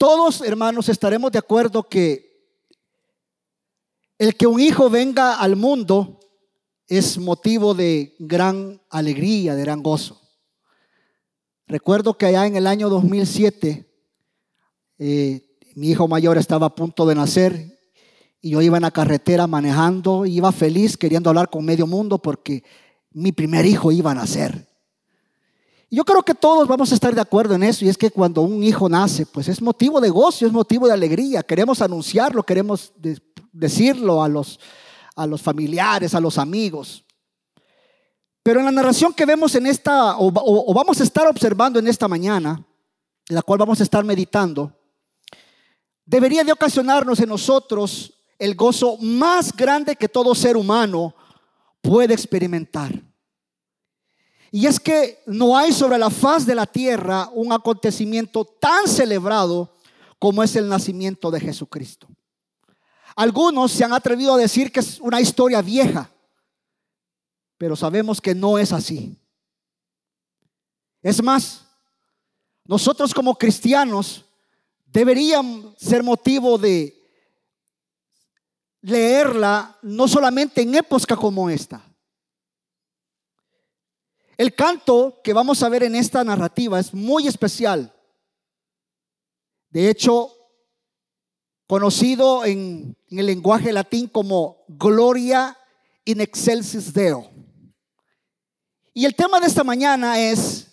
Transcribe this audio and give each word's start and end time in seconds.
Todos, 0.00 0.40
hermanos, 0.40 0.88
estaremos 0.88 1.30
de 1.30 1.38
acuerdo 1.38 1.82
que 1.82 2.56
el 4.16 4.34
que 4.34 4.46
un 4.46 4.58
hijo 4.58 4.88
venga 4.88 5.34
al 5.34 5.56
mundo 5.56 6.18
es 6.86 7.18
motivo 7.18 7.74
de 7.74 8.16
gran 8.18 8.80
alegría, 8.88 9.54
de 9.54 9.60
gran 9.60 9.82
gozo. 9.82 10.18
Recuerdo 11.66 12.16
que 12.16 12.24
allá 12.24 12.46
en 12.46 12.56
el 12.56 12.66
año 12.66 12.88
2007, 12.88 13.92
eh, 15.00 15.58
mi 15.74 15.90
hijo 15.90 16.08
mayor 16.08 16.38
estaba 16.38 16.68
a 16.68 16.74
punto 16.74 17.04
de 17.04 17.14
nacer 17.14 17.78
y 18.40 18.52
yo 18.52 18.62
iba 18.62 18.78
en 18.78 18.84
la 18.84 18.92
carretera 18.92 19.46
manejando, 19.46 20.24
iba 20.24 20.50
feliz 20.50 20.96
queriendo 20.96 21.28
hablar 21.28 21.50
con 21.50 21.62
medio 21.62 21.86
mundo 21.86 22.16
porque 22.16 22.64
mi 23.10 23.32
primer 23.32 23.66
hijo 23.66 23.92
iba 23.92 24.12
a 24.12 24.14
nacer. 24.14 24.69
Yo 25.92 26.04
creo 26.04 26.22
que 26.22 26.34
todos 26.34 26.68
vamos 26.68 26.92
a 26.92 26.94
estar 26.94 27.12
de 27.12 27.20
acuerdo 27.20 27.54
en 27.54 27.64
eso 27.64 27.84
y 27.84 27.88
es 27.88 27.98
que 27.98 28.12
cuando 28.12 28.42
un 28.42 28.62
hijo 28.62 28.88
nace, 28.88 29.26
pues 29.26 29.48
es 29.48 29.60
motivo 29.60 30.00
de 30.00 30.08
gozo, 30.08 30.46
es 30.46 30.52
motivo 30.52 30.86
de 30.86 30.92
alegría. 30.92 31.42
Queremos 31.42 31.82
anunciarlo, 31.82 32.44
queremos 32.44 32.92
decirlo 33.52 34.22
a 34.22 34.28
los, 34.28 34.60
a 35.16 35.26
los 35.26 35.42
familiares, 35.42 36.14
a 36.14 36.20
los 36.20 36.38
amigos. 36.38 37.04
Pero 38.44 38.60
en 38.60 38.66
la 38.66 38.72
narración 38.72 39.12
que 39.12 39.26
vemos 39.26 39.54
en 39.56 39.66
esta, 39.66 40.16
o, 40.18 40.30
vamos 40.72 41.00
a 41.00 41.02
estar 41.02 41.26
observando 41.26 41.80
en 41.80 41.88
esta 41.88 42.06
mañana, 42.06 42.64
en 43.28 43.34
la 43.34 43.42
cual 43.42 43.58
vamos 43.58 43.80
a 43.80 43.82
estar 43.82 44.04
meditando, 44.04 44.72
debería 46.04 46.44
de 46.44 46.52
ocasionarnos 46.52 47.18
en 47.18 47.28
nosotros 47.28 48.14
el 48.38 48.54
gozo 48.54 48.96
más 48.98 49.54
grande 49.54 49.96
que 49.96 50.08
todo 50.08 50.36
ser 50.36 50.56
humano 50.56 51.14
puede 51.82 52.14
experimentar. 52.14 53.09
Y 54.50 54.66
es 54.66 54.80
que 54.80 55.22
no 55.26 55.56
hay 55.56 55.72
sobre 55.72 55.98
la 55.98 56.10
faz 56.10 56.44
de 56.44 56.54
la 56.54 56.66
tierra 56.66 57.30
un 57.32 57.52
acontecimiento 57.52 58.44
tan 58.44 58.88
celebrado 58.88 59.72
como 60.18 60.42
es 60.42 60.56
el 60.56 60.68
nacimiento 60.68 61.30
de 61.30 61.40
Jesucristo. 61.40 62.08
Algunos 63.14 63.72
se 63.72 63.84
han 63.84 63.92
atrevido 63.92 64.34
a 64.34 64.38
decir 64.38 64.72
que 64.72 64.80
es 64.80 65.00
una 65.00 65.20
historia 65.20 65.62
vieja, 65.62 66.10
pero 67.58 67.76
sabemos 67.76 68.20
que 68.20 68.34
no 68.34 68.58
es 68.58 68.72
así. 68.72 69.16
Es 71.02 71.22
más, 71.22 71.66
nosotros 72.64 73.14
como 73.14 73.36
cristianos 73.36 74.24
deberían 74.86 75.74
ser 75.76 76.02
motivo 76.02 76.58
de 76.58 76.96
leerla 78.82 79.76
no 79.82 80.08
solamente 80.08 80.62
en 80.62 80.74
época 80.74 81.16
como 81.16 81.48
esta, 81.50 81.82
el 84.40 84.54
canto 84.54 85.20
que 85.22 85.34
vamos 85.34 85.62
a 85.62 85.68
ver 85.68 85.82
en 85.82 85.94
esta 85.94 86.24
narrativa 86.24 86.80
es 86.80 86.94
muy 86.94 87.26
especial. 87.26 87.94
De 89.68 89.90
hecho, 89.90 90.34
conocido 91.66 92.46
en, 92.46 92.96
el 93.10 93.26
lenguaje 93.26 93.70
latín 93.70 94.08
como 94.08 94.64
Gloria 94.66 95.58
in 96.06 96.22
excelsis 96.22 96.90
Deo. 96.94 97.30
Y 98.94 99.04
el 99.04 99.14
tema 99.14 99.40
de 99.40 99.46
esta 99.46 99.62
mañana 99.62 100.18
es 100.18 100.68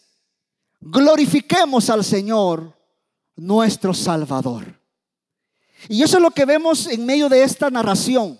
glorifiquemos 0.79 1.89
al 1.89 2.05
Señor, 2.05 2.73
nuestro 3.35 3.93
Salvador. 3.93 4.79
Y 5.89 6.03
eso 6.03 6.15
es 6.15 6.23
lo 6.23 6.31
que 6.31 6.45
vemos 6.45 6.87
en 6.87 7.05
medio 7.05 7.27
de 7.27 7.43
esta 7.43 7.69
narración. 7.69 8.39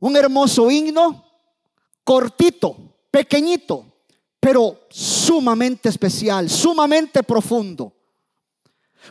Un 0.00 0.16
hermoso 0.16 0.72
himno, 0.72 1.24
cortito, 2.02 2.98
pequeñito, 3.12 3.91
pero 4.42 4.88
sumamente 4.90 5.88
especial, 5.88 6.50
sumamente 6.50 7.22
profundo. 7.22 7.94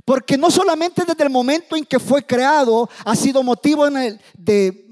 Porque 0.04 0.38
no 0.38 0.52
solamente 0.52 1.06
desde 1.08 1.24
el 1.24 1.30
momento 1.30 1.78
en 1.78 1.86
que 1.86 2.00
fue 2.00 2.22
creado 2.22 2.90
ha 3.06 3.16
sido 3.16 3.42
motivo 3.42 3.88
en 3.88 3.96
el, 3.96 4.22
de 4.38 4.90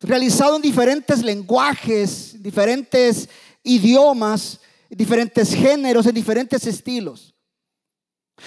realizado 0.00 0.56
en 0.56 0.62
diferentes 0.62 1.22
lenguajes, 1.22 2.42
diferentes 2.42 3.26
idiomas, 3.62 4.60
diferentes 4.90 5.54
géneros, 5.54 6.04
en 6.04 6.14
diferentes 6.14 6.66
estilos. 6.66 7.34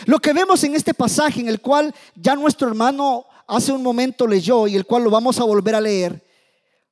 Lo 0.05 0.19
que 0.19 0.33
vemos 0.33 0.63
en 0.63 0.75
este 0.75 0.93
pasaje 0.93 1.39
en 1.39 1.49
el 1.49 1.61
cual 1.61 1.95
ya 2.13 2.35
nuestro 2.35 2.67
hermano 2.67 3.25
hace 3.47 3.71
un 3.71 3.81
momento 3.81 4.27
leyó 4.27 4.67
y 4.67 4.75
el 4.75 4.85
cual 4.85 5.03
lo 5.03 5.09
vamos 5.09 5.39
a 5.39 5.45
volver 5.45 5.73
a 5.73 5.81
leer, 5.81 6.24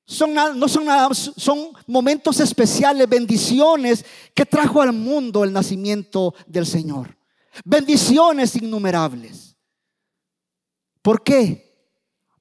son, 0.06 0.34
no 0.34 0.68
son 0.68 0.86
son 1.14 1.69
momentos 1.88 2.40
especiales, 2.40 3.08
bendiciones 3.08 4.06
que 4.34 4.46
trajo 4.46 4.81
al 4.81 4.94
mundo 4.94 5.44
el 5.44 5.53
nacimiento 5.53 6.34
del 6.46 6.66
Señor. 6.66 7.18
Bendiciones 7.64 8.56
innumerables. 8.56 9.56
¿Por 11.02 11.24
qué? 11.24 11.74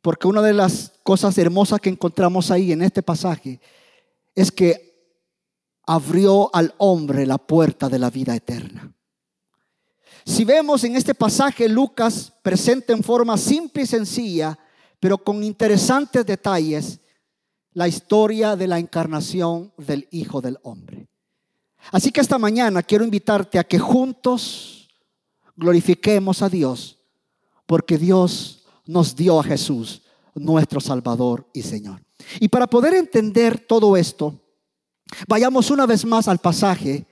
Porque 0.01 0.27
una 0.27 0.43
de 0.43 0.53
las 0.53 0.93
cosas 1.03 1.37
hermosas 1.39 1.81
que 1.81 1.91
encontramos 1.91 2.51
ahí 2.51 2.73
en 2.73 2.83
este 2.83 3.03
pasaje 3.03 3.61
es 4.35 4.51
que 4.51 4.93
abrió 5.87 6.55
al 6.55 6.75
hombre 6.79 7.27
la 7.27 7.39
puerta 7.39 7.89
de 7.89 7.99
la 7.99 8.11
vida 8.11 8.35
eterna. 8.35 8.93
Si 10.25 10.45
vemos 10.45 10.85
en 10.85 10.97
este 10.97 11.15
pasaje, 11.15 11.69
Lucas 11.69 12.33
presenta 12.43 12.93
en 12.93 13.03
forma 13.03 13.37
simple 13.37 13.83
y 13.83 13.87
sencilla, 13.87 14.57
pero 15.01 15.19
con 15.19 15.43
interesantes 15.43 16.25
detalles, 16.25 17.01
la 17.75 17.89
historia 17.89 18.57
de 18.57 18.67
la 18.67 18.79
encarnación 18.79 19.73
del 19.79 20.09
Hijo 20.11 20.41
del 20.41 20.59
Hombre. 20.63 21.09
Así 21.91 22.11
que 22.13 22.21
esta 22.21 22.39
mañana 22.39 22.83
quiero 22.83 23.05
invitarte 23.05 23.59
a 23.59 23.65
que 23.65 23.79
juntos 23.79 24.89
glorifiquemos 25.57 26.43
a 26.43 26.49
Dios, 26.49 26.99
porque 27.67 27.99
Dios 27.99 28.65
nos 28.87 29.17
dio 29.17 29.41
a 29.41 29.45
Jesús, 29.45 30.03
nuestro 30.35 30.81
Salvador 30.81 31.49
y 31.53 31.63
Señor. 31.63 32.03
Y 32.41 32.49
para 32.49 32.67
poder 32.67 32.95
entender 32.95 33.59
todo 33.59 33.97
esto, 33.97 34.39
vayamos 35.27 35.71
una 35.71 35.87
vez 35.87 36.05
más 36.05 36.29
al 36.29 36.39
pasaje 36.39 37.07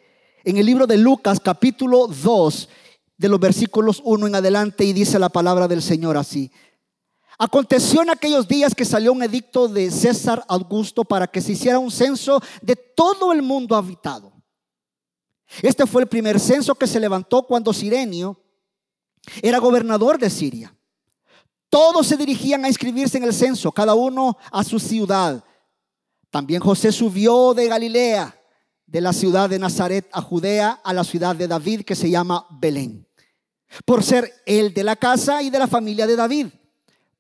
en 0.45 0.57
el 0.57 0.67
libro 0.67 0.87
de 0.87 0.97
Lucas 0.97 1.41
capítulo 1.41 2.07
2, 2.07 2.69
de 3.19 3.29
los 3.29 3.39
versículos 3.39 4.01
1 4.05 4.29
en 4.29 4.35
adelante, 4.35 4.85
y 4.85 4.93
dice 4.93 5.19
la 5.19 5.29
palabra 5.29 5.69
del 5.69 5.83
Señor 5.83 6.17
así. 6.17 6.51
Aconteció 7.43 8.03
en 8.03 8.11
aquellos 8.11 8.47
días 8.47 8.75
que 8.75 8.85
salió 8.85 9.15
un 9.15 9.23
edicto 9.23 9.67
de 9.67 9.91
César 9.91 10.45
Augusto 10.47 11.05
para 11.05 11.27
que 11.27 11.41
se 11.41 11.53
hiciera 11.53 11.79
un 11.79 11.91
censo 11.91 12.39
de 12.61 12.77
todo 12.77 13.33
el 13.33 13.41
mundo 13.41 13.75
habitado. 13.75 14.31
Este 15.63 15.87
fue 15.87 16.03
el 16.03 16.09
primer 16.09 16.39
censo 16.39 16.75
que 16.75 16.87
se 16.87 17.01
levantó 17.01 17.45
cuando 17.45 17.73
Sirenio 17.73 18.39
era 19.41 19.57
gobernador 19.57 20.19
de 20.19 20.29
Siria. 20.29 20.77
Todos 21.71 22.09
se 22.09 22.19
dirigían 22.19 22.63
a 22.67 22.69
inscribirse 22.69 23.17
en 23.17 23.25
el 23.25 23.33
censo, 23.33 23.73
cada 23.73 23.95
uno 23.95 24.37
a 24.53 24.63
su 24.63 24.79
ciudad. 24.79 25.43
También 26.29 26.61
José 26.61 26.93
subió 26.93 27.55
de 27.55 27.69
Galilea, 27.69 28.39
de 28.85 29.01
la 29.01 29.15
ciudad 29.15 29.49
de 29.49 29.59
Nazaret 29.59 30.07
a 30.13 30.21
Judea, 30.21 30.79
a 30.85 30.93
la 30.93 31.05
ciudad 31.05 31.35
de 31.35 31.49
David 31.49 31.87
que 31.87 31.97
se 31.97 32.11
llama 32.11 32.47
Belén, 32.51 33.09
por 33.87 34.03
ser 34.05 34.31
él 34.45 34.75
de 34.75 34.85
la 34.85 34.97
casa 34.97 35.43
y 35.43 35.49
de 35.49 35.59
la 35.59 35.67
familia 35.67 36.07
de 36.07 36.17
David 36.17 36.49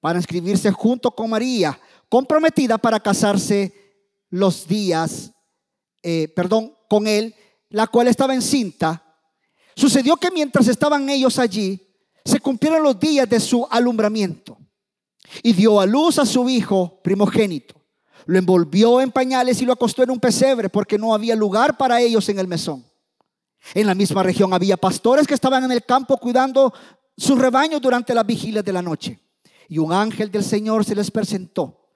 para 0.00 0.18
inscribirse 0.18 0.70
junto 0.72 1.10
con 1.10 1.30
María, 1.30 1.78
comprometida 2.08 2.78
para 2.78 2.98
casarse 3.00 3.72
los 4.30 4.66
días, 4.66 5.32
eh, 6.02 6.28
perdón, 6.34 6.74
con 6.88 7.06
él, 7.06 7.34
la 7.68 7.86
cual 7.86 8.08
estaba 8.08 8.34
encinta. 8.34 9.02
Sucedió 9.76 10.16
que 10.16 10.30
mientras 10.30 10.68
estaban 10.68 11.08
ellos 11.08 11.38
allí, 11.38 11.86
se 12.24 12.40
cumplieron 12.40 12.82
los 12.82 12.98
días 12.98 13.28
de 13.28 13.40
su 13.40 13.66
alumbramiento 13.70 14.58
y 15.42 15.52
dio 15.52 15.80
a 15.80 15.86
luz 15.86 16.18
a 16.18 16.26
su 16.26 16.48
hijo 16.48 17.00
primogénito. 17.02 17.74
Lo 18.26 18.38
envolvió 18.38 19.00
en 19.00 19.10
pañales 19.10 19.60
y 19.60 19.66
lo 19.66 19.72
acostó 19.72 20.02
en 20.02 20.10
un 20.10 20.20
pesebre 20.20 20.68
porque 20.68 20.98
no 20.98 21.14
había 21.14 21.34
lugar 21.34 21.76
para 21.76 22.00
ellos 22.00 22.28
en 22.28 22.38
el 22.38 22.46
mesón. 22.46 22.84
En 23.74 23.86
la 23.86 23.94
misma 23.94 24.22
región 24.22 24.52
había 24.52 24.76
pastores 24.76 25.26
que 25.26 25.34
estaban 25.34 25.64
en 25.64 25.72
el 25.72 25.84
campo 25.84 26.16
cuidando 26.16 26.72
sus 27.16 27.38
rebaños 27.38 27.80
durante 27.80 28.14
las 28.14 28.26
vigilias 28.26 28.64
de 28.64 28.72
la 28.72 28.82
noche 28.82 29.20
y 29.70 29.78
un 29.78 29.92
ángel 29.92 30.32
del 30.32 30.42
Señor 30.42 30.84
se 30.84 30.96
les 30.96 31.12
presentó. 31.12 31.86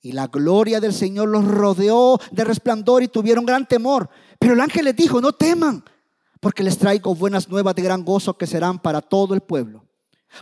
Y 0.00 0.12
la 0.12 0.28
gloria 0.28 0.80
del 0.80 0.94
Señor 0.94 1.28
los 1.28 1.44
rodeó 1.44 2.20
de 2.30 2.44
resplandor 2.44 3.02
y 3.02 3.08
tuvieron 3.08 3.44
gran 3.44 3.66
temor. 3.66 4.08
Pero 4.38 4.54
el 4.54 4.60
ángel 4.60 4.84
les 4.84 4.94
dijo, 4.94 5.20
no 5.20 5.32
teman, 5.32 5.84
porque 6.38 6.62
les 6.62 6.78
traigo 6.78 7.12
buenas 7.12 7.48
nuevas 7.48 7.74
de 7.74 7.82
gran 7.82 8.04
gozo 8.04 8.38
que 8.38 8.46
serán 8.46 8.78
para 8.78 9.02
todo 9.02 9.34
el 9.34 9.40
pueblo. 9.40 9.84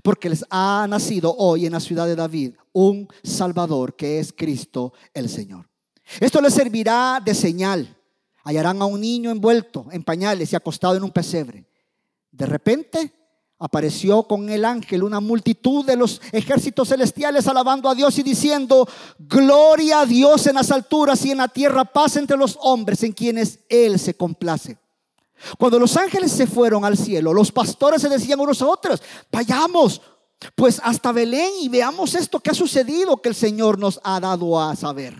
Porque 0.03 0.29
les 0.29 0.45
ha 0.51 0.87
nacido 0.87 1.35
hoy 1.35 1.65
en 1.65 1.73
la 1.73 1.81
ciudad 1.81 2.07
de 2.07 2.15
David 2.15 2.57
un 2.73 3.09
Salvador 3.23 3.97
que 3.97 4.19
es 4.19 4.31
Cristo 4.31 4.93
el 5.15 5.31
Señor. 5.31 5.71
Esto 6.21 6.43
les 6.43 6.53
servirá 6.53 7.23
de 7.25 7.35
señal. 7.35 7.97
Hallarán 8.45 8.83
a 8.83 8.85
un 8.85 9.01
niño 9.01 9.31
envuelto 9.31 9.87
en 9.93 10.05
pañales 10.05 10.53
y 10.53 10.57
acostado 10.57 10.97
en 10.97 11.05
un 11.05 11.11
pesebre. 11.11 11.65
De 12.31 12.45
repente 12.45 13.22
apareció 13.63 14.25
con 14.25 14.51
el 14.51 14.65
ángel 14.65 15.05
una 15.05 15.21
multitud 15.21 15.87
de 15.87 15.95
los 15.95 16.21
ejércitos 16.33 16.89
celestiales 16.89 17.47
alabando 17.47 17.89
a 17.89 17.95
Dios 17.95 18.19
y 18.19 18.25
diciendo, 18.25 18.89
gloria 19.21 20.01
a 20.01 20.07
Dios 20.07 20.49
en 20.49 20.57
las 20.57 20.73
alturas 20.73 21.25
y 21.25 21.31
en 21.31 21.39
la 21.39 21.47
tierra 21.47 21.85
paz 21.85 22.17
entre 22.17 22.37
los 22.37 22.59
hombres 22.61 23.05
en 23.05 23.13
quienes 23.13 23.61
Él 23.69 24.01
se 24.01 24.15
complace. 24.15 24.77
Cuando 25.59 25.79
los 25.79 25.97
ángeles 25.97 26.33
se 26.33 26.49
fueron 26.49 26.85
al 26.85 26.97
cielo, 26.97 27.33
los 27.33 27.53
pastores 27.53 28.03
se 28.03 28.09
decían 28.09 28.41
unos 28.41 28.61
a 28.63 28.67
otros, 28.67 29.01
vayamos 29.31 30.03
pues 30.57 30.81
hasta 30.83 31.13
Belén 31.13 31.53
y 31.61 31.69
veamos 31.69 32.17
esto 32.17 32.41
que 32.41 32.51
ha 32.51 32.55
sucedido 32.55 33.17
que 33.19 33.29
el 33.29 33.37
Señor 33.37 33.79
nos 33.79 34.01
ha 34.03 34.19
dado 34.19 34.61
a 34.61 34.75
saber. 34.75 35.15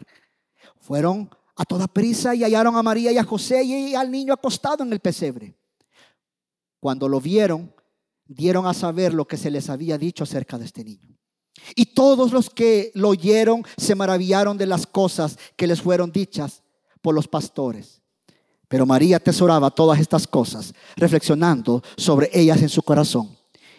Fueron 0.81 1.31
a 1.55 1.65
toda 1.65 1.87
prisa 1.87 2.35
y 2.35 2.43
hallaron 2.43 2.75
a 2.75 2.83
María 2.83 3.13
y 3.13 3.19
a 3.19 3.25
José 3.25 3.63
y 3.63 3.95
al 3.95 4.11
niño 4.11 4.35
acostado 4.35 4.83
en 4.83 4.93
el 4.93 4.99
pesebre. 4.99 5.55
Cuando 6.81 7.09
lo 7.09 7.21
vieron, 7.21 7.73
dieron 8.27 8.67
a 8.67 8.75
saber 8.75 9.15
lo 9.15 9.27
que 9.27 9.37
se 9.37 9.51
les 9.51 9.69
había 9.69 9.99
dicho 9.99 10.25
acerca 10.25 10.59
de 10.59 10.65
este 10.65 10.85
niño. 10.85 11.19
Y 11.77 11.87
todos 11.87 12.33
los 12.33 12.51
que 12.51 12.91
lo 12.95 13.11
oyeron 13.11 13.65
se 13.77 13.95
maravillaron 13.95 14.57
de 14.59 14.67
las 14.67 14.87
cosas 14.87 15.39
que 15.57 15.67
les 15.67 15.81
fueron 15.81 16.11
dichas 16.11 16.63
por 17.01 17.15
los 17.15 17.29
pastores. 17.29 18.01
Pero 18.69 18.87
María 18.87 19.19
atesoraba 19.19 19.71
todas 19.71 20.01
estas 20.01 20.27
cosas, 20.27 20.73
reflexionando 20.97 21.83
sobre 21.97 22.31
ellas 22.33 22.63
en 22.63 22.69
su 22.69 22.83
corazón. 22.83 23.37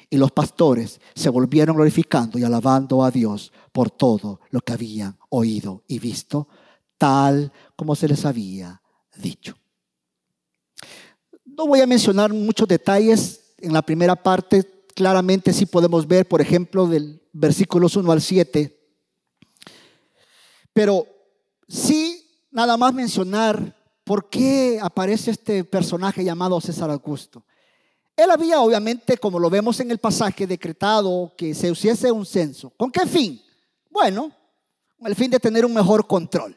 Y 0.09 0.17
los 0.17 0.31
pastores 0.31 1.01
se 1.15 1.29
volvieron 1.29 1.75
glorificando 1.75 2.37
y 2.37 2.43
alabando 2.43 3.03
a 3.03 3.09
Dios 3.09 3.51
por 3.71 3.89
todo 3.89 4.39
lo 4.51 4.61
que 4.61 4.73
habían 4.73 5.17
oído 5.29 5.83
y 5.87 5.97
visto, 5.97 6.47
tal 6.99 7.51
como 7.75 7.95
se 7.95 8.07
les 8.07 8.23
había 8.23 8.81
dicho. 9.15 9.55
No 11.43 11.65
voy 11.65 11.81
a 11.81 11.87
mencionar 11.87 12.31
muchos 12.31 12.67
detalles 12.67 13.42
en 13.63 13.73
la 13.73 13.81
primera 13.81 14.15
parte. 14.15 14.85
Claramente 14.93 15.53
sí 15.53 15.65
podemos 15.65 16.07
ver, 16.07 16.27
por 16.27 16.41
ejemplo, 16.41 16.85
del 16.85 17.21
versículos 17.31 17.95
1 17.95 18.11
al 18.11 18.21
7. 18.21 18.79
Pero 20.73 21.07
sí, 21.67 22.29
nada 22.51 22.77
más 22.77 22.93
mencionar 22.93 23.75
por 24.03 24.29
qué 24.29 24.79
aparece 24.81 25.31
este 25.31 25.63
personaje 25.63 26.23
llamado 26.23 26.59
César 26.59 26.91
Augusto. 26.91 27.43
Él 28.15 28.29
había, 28.29 28.59
obviamente, 28.59 29.17
como 29.17 29.39
lo 29.39 29.49
vemos 29.49 29.79
en 29.79 29.89
el 29.89 29.97
pasaje, 29.97 30.45
decretado 30.45 31.33
que 31.35 31.55
se 31.55 31.69
hiciese 31.71 32.11
un 32.11 32.25
censo. 32.25 32.69
¿Con 32.77 32.91
qué 32.91 33.07
fin? 33.07 33.41
Bueno, 33.89 34.31
el 34.99 35.15
fin 35.15 35.31
de 35.31 35.39
tener 35.39 35.65
un 35.65 35.73
mejor 35.73 36.05
control, 36.05 36.55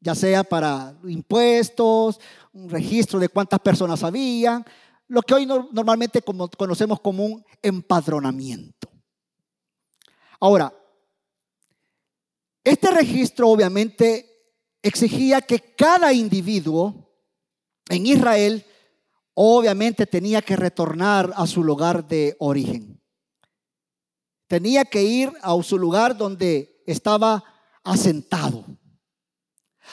ya 0.00 0.14
sea 0.14 0.44
para 0.44 0.94
impuestos, 1.04 2.20
un 2.52 2.68
registro 2.68 3.18
de 3.18 3.28
cuántas 3.28 3.60
personas 3.60 4.02
había, 4.02 4.64
lo 5.12 5.20
que 5.20 5.34
hoy 5.34 5.44
normalmente 5.44 6.22
conocemos 6.22 6.98
como 7.00 7.26
un 7.26 7.44
empadronamiento. 7.60 8.88
Ahora, 10.40 10.72
este 12.64 12.90
registro 12.90 13.50
obviamente 13.50 14.54
exigía 14.80 15.42
que 15.42 15.74
cada 15.76 16.14
individuo 16.14 17.12
en 17.90 18.06
Israel 18.06 18.64
obviamente 19.34 20.06
tenía 20.06 20.40
que 20.40 20.56
retornar 20.56 21.30
a 21.36 21.46
su 21.46 21.62
lugar 21.62 22.08
de 22.08 22.34
origen. 22.38 22.98
Tenía 24.46 24.86
que 24.86 25.02
ir 25.02 25.30
a 25.42 25.62
su 25.62 25.76
lugar 25.76 26.16
donde 26.16 26.82
estaba 26.86 27.44
asentado. 27.84 28.64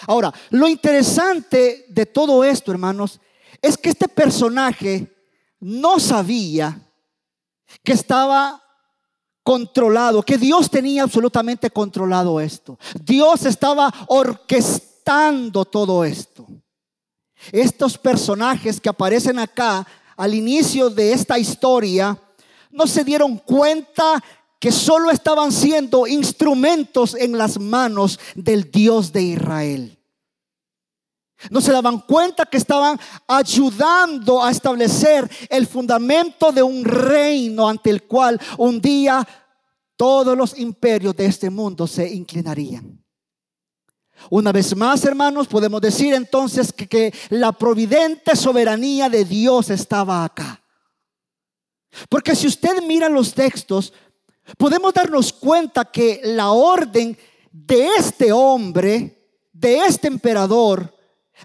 Ahora, 0.08 0.34
lo 0.52 0.70
interesante 0.70 1.88
de 1.90 2.06
todo 2.06 2.46
esto, 2.46 2.72
hermanos, 2.72 3.20
es 3.62 3.78
que 3.78 3.90
este 3.90 4.08
personaje 4.08 5.08
no 5.60 6.00
sabía 6.00 6.80
que 7.84 7.94
estaba 7.94 8.62
controlado, 9.44 10.22
que 10.24 10.38
Dios 10.38 10.70
tenía 10.70 11.04
absolutamente 11.04 11.70
controlado 11.70 12.40
esto. 12.40 12.78
Dios 13.04 13.46
estaba 13.46 13.94
orquestando 14.08 15.66
todo 15.66 16.04
esto. 16.04 16.48
Estos 17.52 17.98
personajes 17.98 18.80
que 18.80 18.90
aparecen 18.90 19.40
acá 19.40 19.88
al 20.16 20.34
inicio 20.34 20.90
de 20.90 21.14
esta 21.14 21.40
historia 21.40 22.18
no 22.70 22.86
se 22.86 23.04
dieron 23.04 23.38
cuenta 23.38 24.24
que 24.60 24.72
solo 24.72 25.10
estaban 25.10 25.52
siendo 25.52 26.06
instrumentos 26.06 27.16
en 27.16 27.38
las 27.38 27.60
manos 27.60 28.20
del 28.36 28.70
Dios 28.70 29.14
de 29.14 29.22
Israel. 29.22 29.99
No 31.50 31.62
se 31.62 31.72
daban 31.72 32.00
cuenta 32.02 32.46
que 32.46 32.58
estaban 32.58 33.00
ayudando 33.28 34.44
a 34.44 34.52
establecer 34.52 35.30
el 35.50 35.68
fundamento 35.68 36.52
de 36.52 36.62
un 36.62 36.84
reino 36.84 37.68
ante 37.68 37.90
el 37.90 38.04
cual 38.04 38.40
un 38.58 38.82
día 38.82 39.26
todos 39.96 40.38
los 40.38 40.58
imperios 40.58 41.16
de 41.16 41.26
este 41.26 41.50
mundo 41.50 41.88
se 41.88 42.08
inclinarían. 42.10 43.04
Una 44.30 44.52
vez 44.52 44.76
más, 44.76 45.04
hermanos, 45.06 45.48
podemos 45.48 45.80
decir 45.80 46.14
entonces 46.14 46.74
que, 46.74 47.14
la 47.30 47.52
providente 47.52 48.36
soberanía 48.36 49.10
de 49.10 49.24
Dios 49.24 49.70
estaba 49.70 50.26
acá. 50.26 50.62
Porque 52.10 52.36
si 52.36 52.48
usted 52.48 52.82
mira 52.84 53.08
los 53.08 53.34
textos, 53.34 53.94
podemos 54.58 54.94
darnos 54.94 55.32
cuenta 55.32 55.86
que 55.86 56.22
la 56.24 56.52
orden 56.52 57.18
de 57.52 57.88
este 57.98 58.32
hombre, 58.32 59.32
de 59.52 59.80
este 59.86 60.08
emperador, 60.08 60.94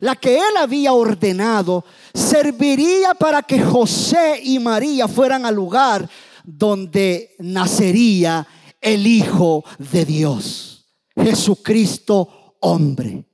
la 0.00 0.17
que 0.17 0.37
él 0.37 0.56
había 0.58 0.93
ordenado, 0.93 1.85
serviría 2.12 3.14
para 3.14 3.43
que 3.43 3.62
José 3.62 4.41
y 4.43 4.58
María 4.58 5.08
fueran 5.08 5.46
al 5.46 5.55
lugar 5.55 6.08
donde 6.44 7.35
nacería 7.38 8.46
el 8.81 9.06
Hijo 9.06 9.64
de 9.79 10.05
Dios, 10.05 10.87
Jesucristo 11.17 12.56
hombre. 12.61 13.25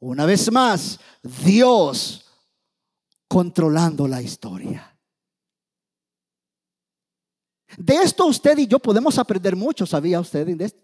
Una 0.00 0.26
vez 0.26 0.50
más, 0.50 0.98
Dios 1.22 2.24
controlando 3.28 4.08
la 4.08 4.20
historia. 4.20 4.88
De 7.76 7.94
esto 7.94 8.26
usted 8.26 8.58
y 8.58 8.66
yo 8.66 8.78
podemos 8.78 9.18
aprender 9.18 9.56
mucho, 9.56 9.86
¿sabía 9.86 10.20
usted? 10.20 10.74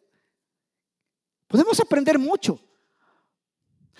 Podemos 1.46 1.78
aprender 1.80 2.18
mucho. 2.18 2.58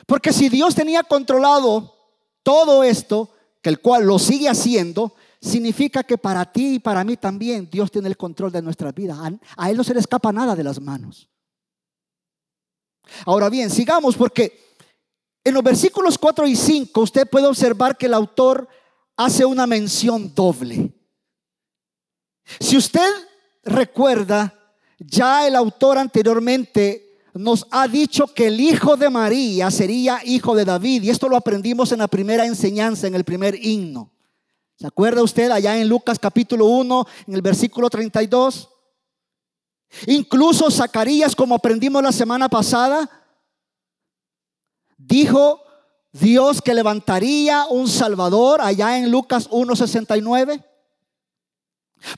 Porque 0.07 0.33
si 0.33 0.49
Dios 0.49 0.75
tenía 0.75 1.03
controlado 1.03 1.95
todo 2.43 2.83
esto, 2.83 3.31
que 3.61 3.71
el 3.71 3.81
cual 3.81 4.07
lo 4.07 4.19
sigue 4.19 4.49
haciendo, 4.49 5.15
significa 5.41 6.03
que 6.03 6.19
para 6.19 6.51
ti 6.51 6.75
y 6.75 6.79
para 6.79 7.05
mí 7.05 7.17
también 7.17 7.69
Dios 7.71 7.91
tiene 7.91 8.09
el 8.09 8.17
control 8.17 8.53
de 8.53 8.63
nuestra 8.63 8.93
vida. 8.93 9.19
A, 9.57 9.71
Él 9.71 9.77
no 9.77 9.85
se 9.85 9.95
le 9.95 10.01
escapa 10.01 10.33
nada 10.33 10.55
de 10.55 10.65
las 10.65 10.81
manos. 10.81 11.29
Ahora 13.25 13.49
bien, 13.49 13.71
sigamos 13.71 14.17
porque 14.17 14.77
en 15.45 15.55
los 15.55 15.63
versículos 15.63 16.19
4 16.19 16.47
y 16.47 16.57
5 16.57 17.01
usted 17.01 17.29
puede 17.29 17.47
observar 17.47 17.97
que 17.97 18.07
el 18.07 18.15
autor 18.15 18.69
hace 19.17 19.45
una 19.45 19.67
mención 19.67 20.35
doble. 20.35 20.93
Si 22.61 22.77
usted 22.77 23.09
recuerda, 23.65 24.55
ya 24.99 25.47
el 25.47 25.55
autor 25.57 25.99
anteriormente 25.99 27.08
nos 27.39 27.69
ha 27.71 27.87
dicho 27.87 28.27
que 28.27 28.49
el 28.49 28.59
hijo 28.59 28.97
de 28.97 29.09
María 29.09 29.71
sería 29.71 30.21
hijo 30.25 30.57
de 30.57 30.65
David. 30.65 31.05
Y 31.05 31.11
esto 31.11 31.29
lo 31.29 31.37
aprendimos 31.37 31.93
en 31.93 32.01
la 32.01 32.09
primera 32.09 32.45
enseñanza, 32.45 33.07
en 33.07 33.15
el 33.15 33.23
primer 33.23 33.55
himno. 33.65 34.11
¿Se 34.75 34.89
acuerda 34.89 35.23
usted 35.23 35.49
allá 35.53 35.77
en 35.79 35.89
Lucas 35.89 36.19
capítulo 36.19 36.67
1, 36.67 37.07
en 37.29 37.35
el 37.35 37.43
versículo 37.43 37.89
32? 37.89 38.69
Incluso 40.09 40.69
Zacarías, 40.69 41.37
como 41.37 41.55
aprendimos 41.55 42.03
la 42.03 42.11
semana 42.11 42.49
pasada, 42.49 43.09
dijo 44.97 45.61
Dios 46.11 46.61
que 46.61 46.75
levantaría 46.75 47.67
un 47.71 47.87
Salvador 47.87 48.61
allá 48.61 48.99
en 48.99 49.13
Lucas 49.13 49.49
1.69. 49.51 50.65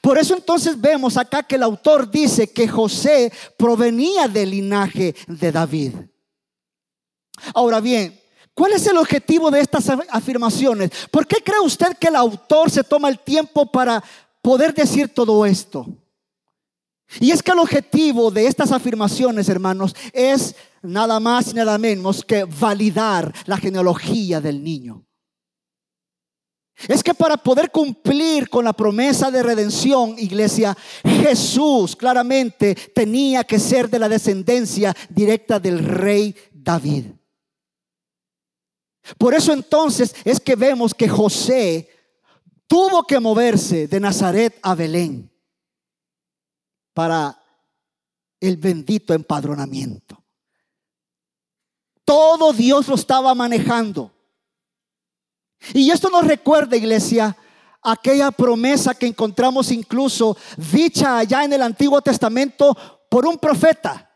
Por 0.00 0.18
eso 0.18 0.34
entonces 0.34 0.80
vemos 0.80 1.16
acá 1.16 1.42
que 1.42 1.56
el 1.56 1.62
autor 1.62 2.10
dice 2.10 2.52
que 2.52 2.68
José 2.68 3.32
provenía 3.56 4.28
del 4.28 4.50
linaje 4.50 5.14
de 5.26 5.52
David. 5.52 5.94
Ahora 7.54 7.80
bien, 7.80 8.18
¿cuál 8.54 8.72
es 8.72 8.86
el 8.86 8.98
objetivo 8.98 9.50
de 9.50 9.60
estas 9.60 9.88
afirmaciones? 10.10 10.90
¿Por 11.10 11.26
qué 11.26 11.36
cree 11.42 11.60
usted 11.60 11.96
que 11.98 12.08
el 12.08 12.16
autor 12.16 12.70
se 12.70 12.84
toma 12.84 13.08
el 13.08 13.18
tiempo 13.18 13.70
para 13.70 14.02
poder 14.42 14.74
decir 14.74 15.08
todo 15.08 15.44
esto? 15.46 15.86
Y 17.18 17.32
es 17.32 17.42
que 17.42 17.50
el 17.50 17.58
objetivo 17.58 18.30
de 18.30 18.46
estas 18.46 18.70
afirmaciones, 18.70 19.48
hermanos, 19.48 19.96
es 20.12 20.54
nada 20.82 21.18
más 21.18 21.48
y 21.48 21.54
nada 21.54 21.76
menos 21.76 22.24
que 22.24 22.44
validar 22.44 23.34
la 23.46 23.56
genealogía 23.56 24.40
del 24.40 24.62
niño. 24.62 25.04
Es 26.88 27.02
que 27.02 27.14
para 27.14 27.36
poder 27.36 27.70
cumplir 27.70 28.48
con 28.48 28.64
la 28.64 28.72
promesa 28.72 29.30
de 29.30 29.42
redención, 29.42 30.18
iglesia, 30.18 30.76
Jesús 31.04 31.94
claramente 31.94 32.74
tenía 32.74 33.44
que 33.44 33.58
ser 33.58 33.88
de 33.90 33.98
la 33.98 34.08
descendencia 34.08 34.94
directa 35.08 35.60
del 35.60 35.84
rey 35.84 36.34
David. 36.52 37.06
Por 39.18 39.34
eso 39.34 39.52
entonces 39.52 40.14
es 40.24 40.40
que 40.40 40.56
vemos 40.56 40.94
que 40.94 41.08
José 41.08 41.88
tuvo 42.66 43.02
que 43.02 43.18
moverse 43.18 43.88
de 43.88 44.00
Nazaret 44.00 44.58
a 44.62 44.74
Belén 44.74 45.30
para 46.94 47.36
el 48.38 48.56
bendito 48.56 49.12
empadronamiento. 49.12 50.22
Todo 52.04 52.52
Dios 52.52 52.88
lo 52.88 52.94
estaba 52.94 53.34
manejando. 53.34 54.12
Y 55.74 55.90
esto 55.90 56.08
nos 56.08 56.26
recuerda, 56.26 56.76
iglesia, 56.76 57.36
aquella 57.82 58.30
promesa 58.30 58.94
que 58.94 59.06
encontramos 59.06 59.70
incluso 59.70 60.36
dicha 60.56 61.18
allá 61.18 61.44
en 61.44 61.52
el 61.52 61.62
Antiguo 61.62 62.00
Testamento 62.00 62.76
por 63.08 63.26
un 63.26 63.38
profeta. 63.38 64.06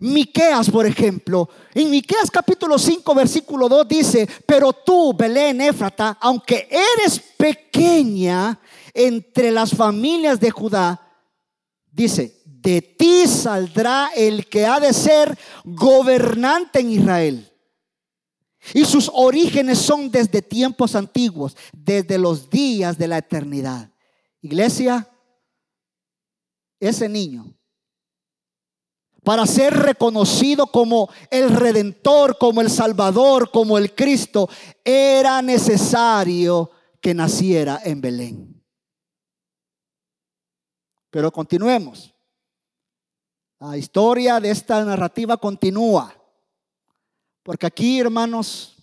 Miqueas, 0.00 0.70
por 0.70 0.86
ejemplo, 0.86 1.48
en 1.72 1.90
Miqueas 1.90 2.30
capítulo 2.30 2.78
5, 2.78 3.14
versículo 3.14 3.68
2 3.68 3.88
dice, 3.88 4.28
pero 4.46 4.72
tú, 4.72 5.14
Belén 5.14 5.60
Éfrata, 5.60 6.18
aunque 6.20 6.68
eres 6.70 7.20
pequeña 7.36 8.58
entre 8.92 9.52
las 9.52 9.70
familias 9.70 10.40
de 10.40 10.50
Judá, 10.50 11.00
dice, 11.92 12.42
de 12.44 12.80
ti 12.80 13.26
saldrá 13.26 14.10
el 14.16 14.46
que 14.46 14.66
ha 14.66 14.80
de 14.80 14.92
ser 14.92 15.38
gobernante 15.64 16.80
en 16.80 16.90
Israel. 16.90 17.53
Y 18.72 18.84
sus 18.84 19.10
orígenes 19.12 19.78
son 19.78 20.10
desde 20.10 20.40
tiempos 20.40 20.94
antiguos, 20.94 21.56
desde 21.72 22.18
los 22.18 22.48
días 22.48 22.96
de 22.96 23.08
la 23.08 23.18
eternidad. 23.18 23.90
Iglesia, 24.40 25.08
ese 26.80 27.08
niño, 27.08 27.54
para 29.22 29.46
ser 29.46 29.74
reconocido 29.74 30.66
como 30.66 31.08
el 31.30 31.50
redentor, 31.50 32.36
como 32.38 32.60
el 32.60 32.70
salvador, 32.70 33.50
como 33.50 33.78
el 33.78 33.94
Cristo, 33.94 34.48
era 34.84 35.40
necesario 35.40 36.70
que 37.00 37.14
naciera 37.14 37.80
en 37.84 38.00
Belén. 38.00 38.64
Pero 41.10 41.32
continuemos. 41.32 42.14
La 43.60 43.78
historia 43.78 44.40
de 44.40 44.50
esta 44.50 44.84
narrativa 44.84 45.36
continúa. 45.38 46.14
Porque 47.44 47.66
aquí, 47.66 48.00
hermanos, 48.00 48.74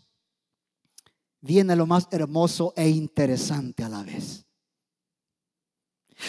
viene 1.41 1.75
lo 1.75 1.87
más 1.87 2.07
hermoso 2.11 2.73
e 2.77 2.87
interesante 2.87 3.83
a 3.83 3.89
la 3.89 4.03
vez. 4.03 4.45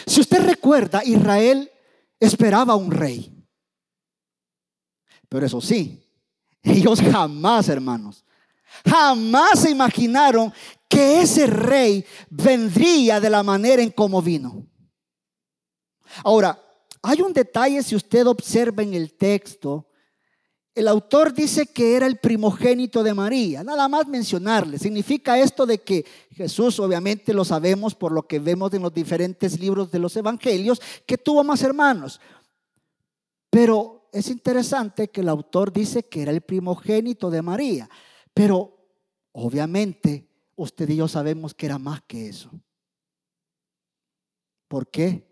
Si 0.06 0.20
usted 0.20 0.42
recuerda, 0.44 1.04
Israel 1.04 1.70
esperaba 2.18 2.74
un 2.74 2.90
rey. 2.90 3.46
Pero 5.28 5.44
eso 5.46 5.60
sí, 5.60 6.02
ellos 6.62 7.00
jamás, 7.02 7.68
hermanos, 7.68 8.24
jamás 8.82 9.60
se 9.60 9.70
imaginaron 9.70 10.52
que 10.88 11.20
ese 11.20 11.46
rey 11.46 12.04
vendría 12.30 13.20
de 13.20 13.28
la 13.28 13.42
manera 13.42 13.82
en 13.82 13.90
cómo 13.90 14.22
vino. 14.22 14.66
Ahora, 16.24 16.58
hay 17.02 17.20
un 17.20 17.34
detalle 17.34 17.82
si 17.82 17.94
usted 17.94 18.26
observa 18.26 18.82
en 18.82 18.94
el 18.94 19.12
texto 19.12 19.91
el 20.74 20.88
autor 20.88 21.34
dice 21.34 21.66
que 21.66 21.96
era 21.96 22.06
el 22.06 22.16
primogénito 22.16 23.02
de 23.02 23.12
María, 23.12 23.62
nada 23.62 23.88
más 23.88 24.06
mencionarle. 24.06 24.78
Significa 24.78 25.38
esto 25.38 25.66
de 25.66 25.78
que 25.78 26.04
Jesús, 26.30 26.80
obviamente 26.80 27.34
lo 27.34 27.44
sabemos 27.44 27.94
por 27.94 28.12
lo 28.12 28.26
que 28.26 28.38
vemos 28.38 28.72
en 28.72 28.82
los 28.82 28.94
diferentes 28.94 29.60
libros 29.60 29.90
de 29.90 29.98
los 29.98 30.16
evangelios, 30.16 30.80
que 31.06 31.18
tuvo 31.18 31.44
más 31.44 31.62
hermanos. 31.62 32.20
Pero 33.50 34.08
es 34.12 34.28
interesante 34.28 35.08
que 35.08 35.20
el 35.20 35.28
autor 35.28 35.72
dice 35.72 36.04
que 36.04 36.22
era 36.22 36.32
el 36.32 36.40
primogénito 36.40 37.30
de 37.30 37.42
María. 37.42 37.90
Pero 38.32 38.78
obviamente 39.32 40.26
usted 40.56 40.88
y 40.88 40.96
yo 40.96 41.08
sabemos 41.08 41.52
que 41.54 41.66
era 41.66 41.78
más 41.78 42.00
que 42.06 42.28
eso. 42.28 42.50
¿Por 44.68 44.88
qué? 44.88 45.30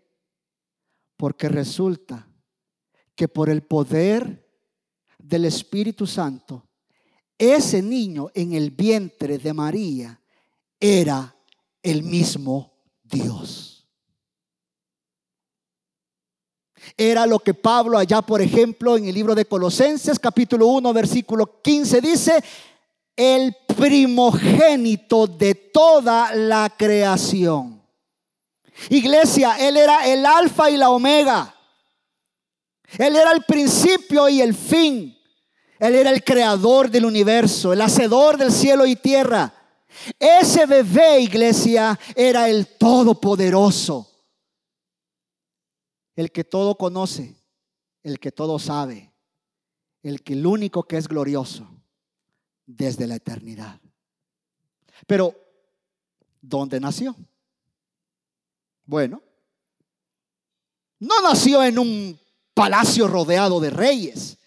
Porque 1.17 1.49
resulta 1.49 2.27
que 3.15 3.27
por 3.27 3.49
el 3.49 3.63
poder 3.63 4.40
del 5.23 5.45
Espíritu 5.45 6.05
Santo, 6.05 6.67
ese 7.37 7.81
niño 7.81 8.29
en 8.33 8.53
el 8.53 8.71
vientre 8.71 9.37
de 9.37 9.53
María 9.53 10.21
era 10.79 11.35
el 11.81 12.03
mismo 12.03 12.71
Dios. 13.03 13.87
Era 16.97 17.25
lo 17.25 17.39
que 17.39 17.53
Pablo 17.53 17.97
allá, 17.97 18.21
por 18.21 18.41
ejemplo, 18.41 18.97
en 18.97 19.05
el 19.05 19.15
libro 19.15 19.35
de 19.35 19.45
Colosenses 19.45 20.19
capítulo 20.19 20.67
1, 20.67 20.93
versículo 20.93 21.61
15 21.61 22.01
dice, 22.01 22.43
el 23.15 23.55
primogénito 23.77 25.27
de 25.27 25.55
toda 25.55 26.33
la 26.33 26.73
creación. 26.75 27.81
Iglesia, 28.89 29.57
Él 29.59 29.77
era 29.77 30.07
el 30.07 30.25
alfa 30.25 30.69
y 30.71 30.77
la 30.77 30.89
omega. 30.89 31.55
Él 32.97 33.15
era 33.15 33.31
el 33.31 33.43
principio 33.43 34.27
y 34.29 34.41
el 34.41 34.53
fin. 34.53 35.17
Él 35.79 35.95
era 35.95 36.11
el 36.11 36.23
creador 36.23 36.89
del 36.89 37.05
universo, 37.05 37.73
el 37.73 37.81
hacedor 37.81 38.37
del 38.37 38.51
cielo 38.51 38.85
y 38.85 38.95
tierra. 38.95 39.53
Ese 40.19 40.65
bebé, 40.65 41.21
iglesia, 41.21 41.99
era 42.15 42.49
el 42.49 42.67
todopoderoso. 42.77 44.07
El 46.15 46.31
que 46.31 46.43
todo 46.43 46.75
conoce, 46.75 47.35
el 48.03 48.19
que 48.19 48.31
todo 48.31 48.59
sabe, 48.59 49.11
el 50.03 50.21
que 50.21 50.33
el 50.33 50.45
único 50.45 50.83
que 50.83 50.97
es 50.97 51.07
glorioso 51.07 51.67
desde 52.65 53.07
la 53.07 53.15
eternidad. 53.15 53.79
Pero, 55.07 55.35
¿dónde 56.41 56.79
nació? 56.79 57.15
Bueno, 58.85 59.21
no 60.99 61.21
nació 61.21 61.63
en 61.63 61.79
un 61.79 62.19
palacio 62.61 63.07
rodeado 63.07 63.59
de 63.59 63.71
reyes. 63.71 64.37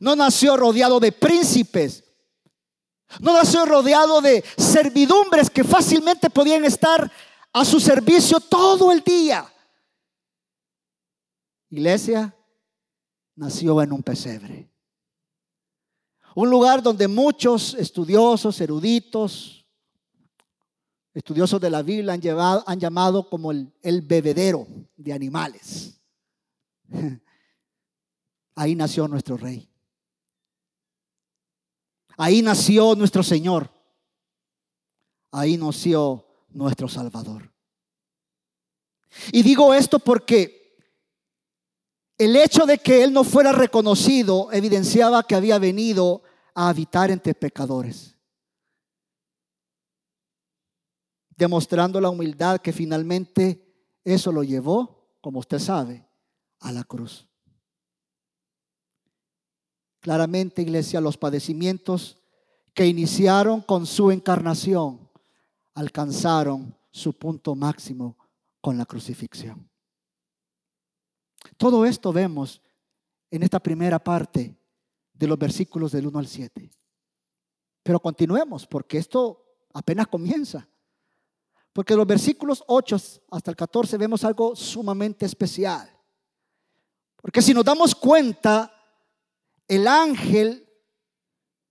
No 0.00 0.16
nació 0.16 0.56
rodeado 0.56 0.98
de 0.98 1.12
príncipes. 1.12 2.04
No 3.20 3.34
nació 3.34 3.66
rodeado 3.66 4.22
de 4.22 4.42
servidumbres 4.56 5.50
que 5.50 5.62
fácilmente 5.62 6.30
podían 6.30 6.64
estar 6.64 7.12
a 7.52 7.66
su 7.66 7.78
servicio 7.78 8.40
todo 8.40 8.90
el 8.90 9.02
día. 9.02 9.46
Iglesia 11.68 12.34
nació 13.36 13.82
en 13.82 13.92
un 13.92 14.02
pesebre. 14.02 14.70
Un 16.34 16.48
lugar 16.48 16.82
donde 16.82 17.08
muchos 17.08 17.74
estudiosos, 17.74 18.58
eruditos, 18.58 19.66
estudiosos 21.12 21.60
de 21.60 21.68
la 21.68 21.82
Biblia 21.82 22.14
han, 22.14 22.22
llevado, 22.22 22.64
han 22.66 22.80
llamado 22.80 23.28
como 23.28 23.52
el, 23.52 23.70
el 23.82 24.00
bebedero 24.00 24.66
de 24.96 25.12
animales. 25.12 25.98
Ahí 28.54 28.74
nació 28.74 29.08
nuestro 29.08 29.36
rey. 29.36 29.68
Ahí 32.16 32.42
nació 32.42 32.94
nuestro 32.94 33.22
Señor. 33.22 33.70
Ahí 35.30 35.56
nació 35.56 36.26
nuestro 36.50 36.88
Salvador. 36.88 37.50
Y 39.32 39.42
digo 39.42 39.74
esto 39.74 39.98
porque 39.98 40.76
el 42.18 42.36
hecho 42.36 42.66
de 42.66 42.78
que 42.78 43.02
Él 43.02 43.12
no 43.12 43.24
fuera 43.24 43.52
reconocido 43.52 44.52
evidenciaba 44.52 45.22
que 45.22 45.34
había 45.34 45.58
venido 45.58 46.22
a 46.54 46.68
habitar 46.68 47.10
entre 47.10 47.34
pecadores. 47.34 48.16
Demostrando 51.36 52.00
la 52.00 52.10
humildad 52.10 52.60
que 52.60 52.72
finalmente 52.72 53.74
eso 54.04 54.30
lo 54.30 54.42
llevó, 54.44 55.16
como 55.20 55.40
usted 55.40 55.58
sabe, 55.58 56.06
a 56.62 56.72
la 56.72 56.84
cruz. 56.84 57.28
Claramente, 60.00 60.62
iglesia, 60.62 61.00
los 61.00 61.16
padecimientos 61.16 62.18
que 62.74 62.86
iniciaron 62.86 63.60
con 63.60 63.86
su 63.86 64.10
encarnación 64.10 65.08
alcanzaron 65.74 66.76
su 66.90 67.12
punto 67.12 67.54
máximo 67.54 68.16
con 68.60 68.76
la 68.76 68.86
crucifixión. 68.86 69.68
Todo 71.56 71.84
esto 71.84 72.12
vemos 72.12 72.62
en 73.30 73.42
esta 73.42 73.60
primera 73.60 73.98
parte 73.98 74.56
de 75.12 75.26
los 75.26 75.38
versículos 75.38 75.92
del 75.92 76.06
1 76.06 76.18
al 76.18 76.26
7. 76.26 76.70
Pero 77.82 78.00
continuemos 78.00 78.66
porque 78.66 78.98
esto 78.98 79.44
apenas 79.72 80.06
comienza. 80.06 80.68
Porque 81.72 81.96
los 81.96 82.06
versículos 82.06 82.62
8 82.66 82.96
hasta 83.30 83.50
el 83.50 83.56
14 83.56 83.96
vemos 83.96 84.24
algo 84.24 84.54
sumamente 84.54 85.26
especial. 85.26 85.91
Porque 87.22 87.40
si 87.40 87.54
nos 87.54 87.64
damos 87.64 87.94
cuenta, 87.94 88.70
el 89.68 89.86
ángel 89.86 90.68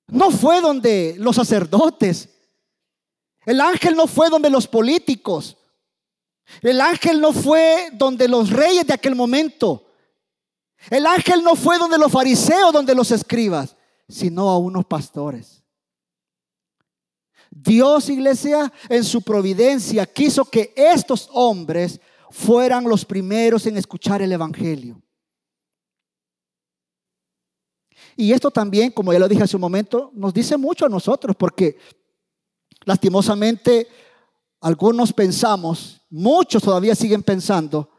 no 0.07 0.31
fue 0.31 0.61
donde 0.61 1.15
los 1.19 1.35
sacerdotes. 1.35 2.29
El 3.45 3.59
ángel 3.61 3.95
no 3.95 4.07
fue 4.07 4.29
donde 4.29 4.49
los 4.49 4.67
políticos. 4.67 5.57
El 6.61 6.81
ángel 6.81 7.21
no 7.21 7.33
fue 7.33 7.89
donde 7.93 8.27
los 8.27 8.49
reyes 8.49 8.87
de 8.87 8.93
aquel 8.93 9.13
momento. 9.13 9.85
El 10.89 11.05
ángel 11.05 11.43
no 11.43 11.55
fue 11.55 11.77
donde 11.77 11.97
los 11.97 12.11
fariseos, 12.11 12.73
donde 12.73 12.95
los 12.95 13.11
escribas, 13.11 13.75
sino 14.07 14.49
a 14.49 14.57
unos 14.57 14.85
pastores. 14.85 15.63
Dios, 17.49 18.09
iglesia, 18.09 18.71
en 18.87 19.03
su 19.03 19.21
providencia 19.21 20.05
quiso 20.05 20.45
que 20.45 20.73
estos 20.75 21.29
hombres 21.33 21.99
fueran 22.29 22.85
los 22.85 23.03
primeros 23.03 23.65
en 23.65 23.75
escuchar 23.75 24.21
el 24.21 24.31
Evangelio. 24.31 25.01
Y 28.15 28.31
esto 28.31 28.51
también, 28.51 28.91
como 28.91 29.13
ya 29.13 29.19
lo 29.19 29.27
dije 29.27 29.43
hace 29.43 29.57
un 29.57 29.61
momento, 29.61 30.11
nos 30.13 30.33
dice 30.33 30.57
mucho 30.57 30.85
a 30.85 30.89
nosotros, 30.89 31.35
porque 31.35 31.77
Lastimosamente, 32.85 33.87
algunos 34.59 35.13
pensamos, 35.13 36.01
muchos 36.09 36.63
todavía 36.63 36.95
siguen 36.95 37.23
pensando 37.23 37.89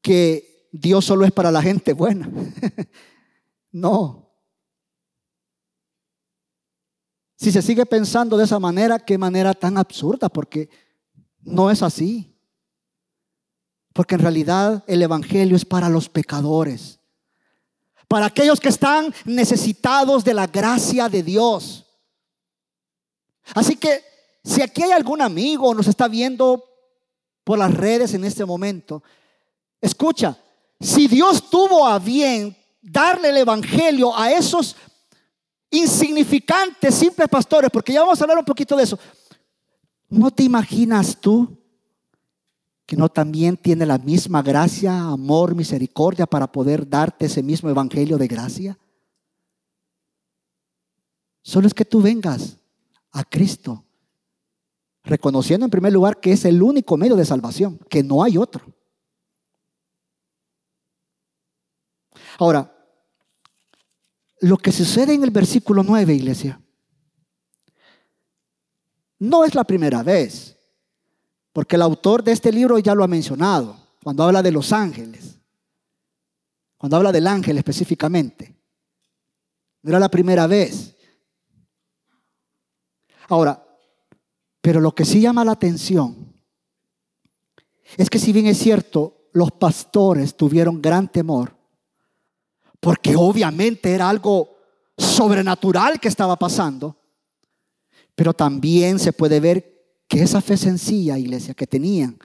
que 0.00 0.68
Dios 0.70 1.04
solo 1.04 1.24
es 1.24 1.32
para 1.32 1.50
la 1.50 1.62
gente 1.62 1.92
buena. 1.92 2.30
no. 3.72 4.32
Si 7.36 7.50
se 7.50 7.62
sigue 7.62 7.84
pensando 7.84 8.36
de 8.36 8.44
esa 8.44 8.60
manera, 8.60 8.98
qué 8.98 9.18
manera 9.18 9.54
tan 9.54 9.76
absurda, 9.76 10.28
porque 10.28 10.70
no 11.40 11.70
es 11.70 11.82
así. 11.82 12.38
Porque 13.92 14.14
en 14.14 14.20
realidad 14.20 14.84
el 14.86 15.02
Evangelio 15.02 15.56
es 15.56 15.64
para 15.64 15.88
los 15.88 16.08
pecadores, 16.08 17.00
para 18.08 18.26
aquellos 18.26 18.60
que 18.60 18.68
están 18.68 19.14
necesitados 19.24 20.24
de 20.24 20.34
la 20.34 20.46
gracia 20.46 21.08
de 21.08 21.22
Dios. 21.22 21.84
Así 23.54 23.76
que 23.76 24.02
si 24.42 24.62
aquí 24.62 24.82
hay 24.82 24.92
algún 24.92 25.22
amigo 25.22 25.74
nos 25.74 25.88
está 25.88 26.08
viendo 26.08 26.64
por 27.44 27.58
las 27.58 27.72
redes 27.72 28.14
en 28.14 28.24
este 28.24 28.44
momento, 28.44 29.02
escucha, 29.80 30.36
si 30.80 31.08
Dios 31.08 31.48
tuvo 31.48 31.86
a 31.86 31.98
bien 31.98 32.56
darle 32.80 33.30
el 33.30 33.38
Evangelio 33.38 34.16
a 34.16 34.30
esos 34.30 34.76
insignificantes, 35.70 36.94
simples 36.94 37.28
pastores, 37.28 37.70
porque 37.70 37.92
ya 37.92 38.00
vamos 38.00 38.20
a 38.20 38.24
hablar 38.24 38.38
un 38.38 38.44
poquito 38.44 38.76
de 38.76 38.84
eso, 38.84 38.98
¿no 40.08 40.30
te 40.30 40.44
imaginas 40.44 41.16
tú 41.20 41.63
que 42.86 42.96
no 42.96 43.08
también 43.08 43.56
tiene 43.56 43.86
la 43.86 43.98
misma 43.98 44.42
gracia, 44.42 44.98
amor, 45.00 45.54
misericordia 45.54 46.26
para 46.26 46.50
poder 46.50 46.88
darte 46.88 47.26
ese 47.26 47.42
mismo 47.42 47.70
evangelio 47.70 48.18
de 48.18 48.28
gracia? 48.28 48.78
Solo 51.42 51.66
es 51.66 51.74
que 51.74 51.84
tú 51.84 52.00
vengas 52.00 52.58
a 53.12 53.24
Cristo, 53.24 53.84
reconociendo 55.02 55.66
en 55.66 55.70
primer 55.70 55.92
lugar 55.92 56.20
que 56.20 56.32
es 56.32 56.44
el 56.44 56.62
único 56.62 56.96
medio 56.96 57.16
de 57.16 57.24
salvación, 57.24 57.78
que 57.88 58.02
no 58.02 58.22
hay 58.22 58.36
otro. 58.38 58.64
Ahora, 62.38 62.70
lo 64.40 64.56
que 64.56 64.72
sucede 64.72 65.14
en 65.14 65.22
el 65.22 65.30
versículo 65.30 65.82
9, 65.82 66.14
iglesia, 66.14 66.60
no 69.18 69.44
es 69.44 69.54
la 69.54 69.64
primera 69.64 70.02
vez. 70.02 70.53
Porque 71.54 71.76
el 71.76 71.82
autor 71.82 72.24
de 72.24 72.32
este 72.32 72.50
libro 72.50 72.80
ya 72.80 72.96
lo 72.96 73.04
ha 73.04 73.08
mencionado, 73.08 73.76
cuando 74.02 74.24
habla 74.24 74.42
de 74.42 74.50
los 74.50 74.72
ángeles, 74.72 75.38
cuando 76.76 76.96
habla 76.96 77.12
del 77.12 77.28
ángel 77.28 77.56
específicamente. 77.56 78.56
No 79.80 79.90
era 79.90 80.00
la 80.00 80.08
primera 80.08 80.48
vez. 80.48 80.96
Ahora, 83.28 83.64
pero 84.60 84.80
lo 84.80 84.92
que 84.96 85.04
sí 85.04 85.20
llama 85.20 85.44
la 85.44 85.52
atención 85.52 86.34
es 87.96 88.10
que 88.10 88.18
si 88.18 88.32
bien 88.32 88.46
es 88.46 88.58
cierto, 88.58 89.28
los 89.32 89.52
pastores 89.52 90.36
tuvieron 90.36 90.82
gran 90.82 91.06
temor, 91.06 91.56
porque 92.80 93.14
obviamente 93.14 93.92
era 93.92 94.08
algo 94.08 94.56
sobrenatural 94.98 96.00
que 96.00 96.08
estaba 96.08 96.34
pasando, 96.34 96.96
pero 98.16 98.34
también 98.34 98.98
se 98.98 99.12
puede 99.12 99.38
ver 99.38 99.73
que 100.14 100.22
esa 100.22 100.40
fe 100.40 100.56
sencilla, 100.56 101.18
iglesia, 101.18 101.54
que 101.54 101.66
tenían, 101.66 102.16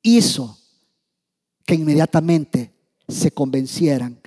hizo 0.00 0.58
que 1.66 1.74
inmediatamente 1.74 2.74
se 3.06 3.30
convencieran 3.32 4.18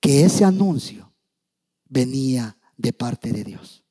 que 0.00 0.24
ese 0.24 0.44
anuncio 0.44 1.14
venía 1.84 2.58
de 2.76 2.92
parte 2.92 3.30
de 3.30 3.44
Dios. 3.44 3.84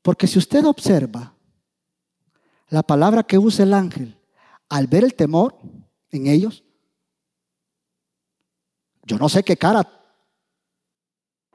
Porque 0.00 0.26
si 0.26 0.38
usted 0.38 0.64
observa 0.64 1.36
la 2.70 2.82
palabra 2.82 3.22
que 3.22 3.36
usa 3.36 3.66
el 3.66 3.74
ángel 3.74 4.18
al 4.70 4.86
ver 4.86 5.04
el 5.04 5.12
temor 5.12 5.58
en 6.08 6.26
ellos, 6.26 6.64
yo 9.02 9.18
no 9.18 9.28
sé 9.28 9.42
qué 9.42 9.58
cara 9.58 9.97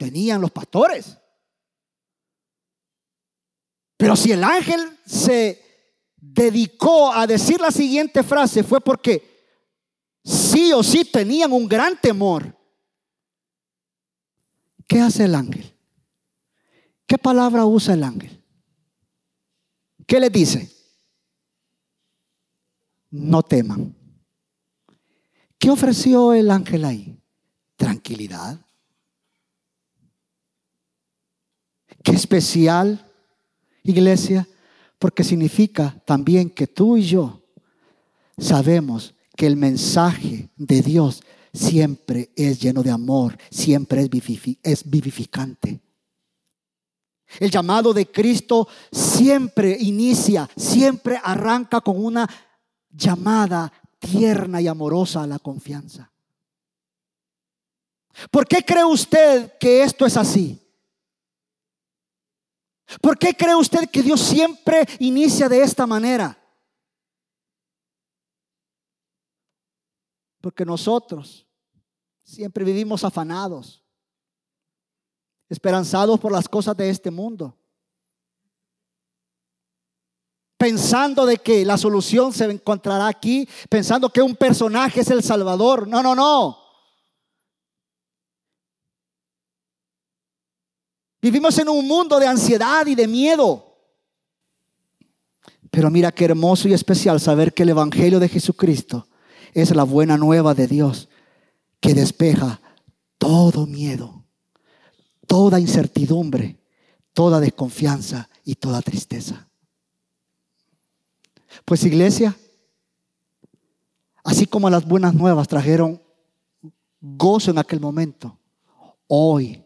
tenían 0.04 0.42
los 0.42 0.50
pastores. 0.50 1.16
Pero 3.96 4.16
si 4.16 4.32
el 4.32 4.44
ángel 4.44 4.98
se 5.06 5.62
dedicó 6.16 7.10
a 7.10 7.26
decir 7.26 7.58
la 7.58 7.70
siguiente 7.70 8.22
frase 8.22 8.62
fue 8.62 8.82
porque 8.82 9.48
sí 10.22 10.74
o 10.74 10.82
sí 10.82 11.06
tenían 11.06 11.52
un 11.52 11.66
gran 11.66 11.98
temor. 11.98 12.54
¿Qué 14.86 15.00
hace 15.00 15.24
el 15.24 15.34
ángel? 15.34 15.74
¿Qué 17.06 17.16
palabra 17.16 17.64
usa 17.64 17.94
el 17.94 18.04
ángel? 18.04 18.44
¿Qué 20.06 20.20
le 20.20 20.28
dice? 20.28 20.70
No 23.10 23.42
teman. 23.42 23.96
¿Qué 25.58 25.70
ofreció 25.70 26.34
el 26.34 26.50
ángel 26.50 26.84
ahí? 26.84 27.18
Tranquilidad. 27.76 28.60
Qué 32.04 32.12
especial, 32.12 33.10
iglesia, 33.82 34.46
porque 34.98 35.24
significa 35.24 35.96
también 36.04 36.50
que 36.50 36.66
tú 36.66 36.98
y 36.98 37.02
yo 37.02 37.40
sabemos 38.36 39.14
que 39.34 39.46
el 39.46 39.56
mensaje 39.56 40.50
de 40.54 40.82
Dios 40.82 41.22
siempre 41.54 42.30
es 42.36 42.60
lleno 42.60 42.82
de 42.82 42.90
amor, 42.90 43.38
siempre 43.50 44.02
es 44.62 44.90
vivificante. 44.90 45.80
El 47.40 47.50
llamado 47.50 47.94
de 47.94 48.06
Cristo 48.06 48.68
siempre 48.92 49.74
inicia, 49.80 50.46
siempre 50.56 51.18
arranca 51.24 51.80
con 51.80 52.04
una 52.04 52.28
llamada 52.90 53.72
tierna 53.98 54.60
y 54.60 54.68
amorosa 54.68 55.22
a 55.22 55.26
la 55.26 55.38
confianza. 55.38 56.12
¿Por 58.30 58.46
qué 58.46 58.62
cree 58.62 58.84
usted 58.84 59.54
que 59.58 59.82
esto 59.82 60.04
es 60.04 60.18
así? 60.18 60.60
¿Por 63.00 63.18
qué 63.18 63.34
cree 63.34 63.54
usted 63.54 63.88
que 63.90 64.02
Dios 64.02 64.20
siempre 64.20 64.86
inicia 64.98 65.48
de 65.48 65.62
esta 65.62 65.86
manera? 65.86 66.38
Porque 70.40 70.64
nosotros 70.64 71.46
siempre 72.22 72.64
vivimos 72.64 73.04
afanados, 73.04 73.82
esperanzados 75.48 76.20
por 76.20 76.32
las 76.32 76.48
cosas 76.48 76.76
de 76.76 76.90
este 76.90 77.10
mundo, 77.10 77.56
pensando 80.58 81.26
de 81.26 81.38
que 81.38 81.64
la 81.64 81.78
solución 81.78 82.32
se 82.32 82.44
encontrará 82.44 83.06
aquí, 83.08 83.48
pensando 83.68 84.10
que 84.10 84.22
un 84.22 84.36
personaje 84.36 85.00
es 85.00 85.10
el 85.10 85.22
Salvador. 85.22 85.88
No, 85.88 86.02
no, 86.02 86.14
no. 86.14 86.63
Vivimos 91.24 91.58
en 91.58 91.70
un 91.70 91.88
mundo 91.88 92.20
de 92.20 92.26
ansiedad 92.26 92.86
y 92.86 92.94
de 92.94 93.08
miedo. 93.08 93.78
Pero 95.70 95.90
mira 95.90 96.12
qué 96.12 96.26
hermoso 96.26 96.68
y 96.68 96.74
especial 96.74 97.18
saber 97.18 97.54
que 97.54 97.62
el 97.62 97.70
Evangelio 97.70 98.20
de 98.20 98.28
Jesucristo 98.28 99.08
es 99.54 99.74
la 99.74 99.84
buena 99.84 100.18
nueva 100.18 100.52
de 100.52 100.66
Dios 100.66 101.08
que 101.80 101.94
despeja 101.94 102.60
todo 103.16 103.64
miedo, 103.64 104.22
toda 105.26 105.58
incertidumbre, 105.58 106.58
toda 107.14 107.40
desconfianza 107.40 108.28
y 108.44 108.56
toda 108.56 108.82
tristeza. 108.82 109.48
Pues 111.64 111.84
iglesia, 111.84 112.36
así 114.24 114.44
como 114.44 114.68
las 114.68 114.84
buenas 114.86 115.14
nuevas 115.14 115.48
trajeron 115.48 116.02
gozo 117.00 117.50
en 117.50 117.56
aquel 117.56 117.80
momento, 117.80 118.38
hoy 119.06 119.63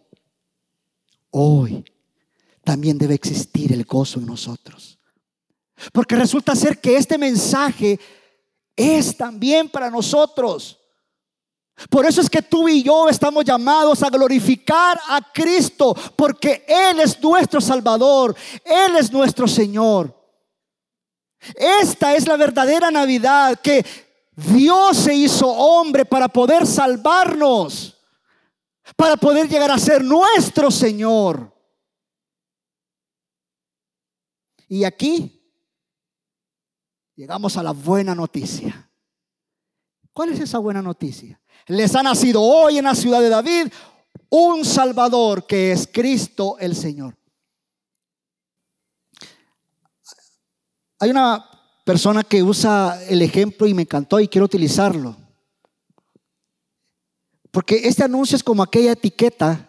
hoy 1.30 1.84
también 2.64 2.98
debe 2.98 3.14
existir 3.14 3.72
el 3.72 3.84
gozo 3.84 4.20
en 4.20 4.26
nosotros. 4.26 4.98
Porque 5.92 6.16
resulta 6.16 6.54
ser 6.54 6.80
que 6.80 6.96
este 6.96 7.16
mensaje 7.16 7.98
es 8.76 9.16
también 9.16 9.68
para 9.68 9.90
nosotros. 9.90 10.78
Por 11.88 12.06
eso 12.06 12.20
es 12.20 12.28
que 12.28 12.42
tú 12.42 12.68
y 12.68 12.82
yo 12.82 13.08
estamos 13.08 13.44
llamados 13.44 14.02
a 14.02 14.10
glorificar 14.10 14.98
a 15.08 15.20
Cristo, 15.32 15.96
porque 16.16 16.64
Él 16.66 17.00
es 17.00 17.22
nuestro 17.22 17.60
Salvador, 17.60 18.34
Él 18.64 18.96
es 18.96 19.12
nuestro 19.12 19.46
Señor. 19.46 20.14
Esta 21.54 22.16
es 22.16 22.26
la 22.26 22.36
verdadera 22.36 22.90
Navidad, 22.90 23.60
que 23.60 23.86
Dios 24.34 24.96
se 24.96 25.14
hizo 25.14 25.46
hombre 25.48 26.04
para 26.04 26.28
poder 26.28 26.66
salvarnos 26.66 27.97
para 28.96 29.16
poder 29.16 29.48
llegar 29.48 29.70
a 29.70 29.78
ser 29.78 30.04
nuestro 30.04 30.70
Señor. 30.70 31.54
Y 34.68 34.84
aquí 34.84 35.40
llegamos 37.14 37.56
a 37.56 37.62
la 37.62 37.72
buena 37.72 38.14
noticia. 38.14 38.90
¿Cuál 40.12 40.30
es 40.30 40.40
esa 40.40 40.58
buena 40.58 40.82
noticia? 40.82 41.40
Les 41.66 41.94
ha 41.94 42.02
nacido 42.02 42.42
hoy 42.42 42.78
en 42.78 42.84
la 42.84 42.94
ciudad 42.94 43.20
de 43.20 43.28
David 43.28 43.72
un 44.30 44.64
Salvador 44.64 45.46
que 45.46 45.72
es 45.72 45.88
Cristo 45.90 46.56
el 46.58 46.76
Señor. 46.76 47.16
Hay 51.00 51.10
una 51.10 51.48
persona 51.84 52.24
que 52.24 52.42
usa 52.42 53.02
el 53.08 53.22
ejemplo 53.22 53.66
y 53.66 53.74
me 53.74 53.82
encantó 53.82 54.20
y 54.20 54.28
quiero 54.28 54.46
utilizarlo. 54.46 55.16
Porque 57.50 57.88
este 57.88 58.04
anuncio 58.04 58.36
es 58.36 58.42
como 58.42 58.62
aquella 58.62 58.92
etiqueta 58.92 59.68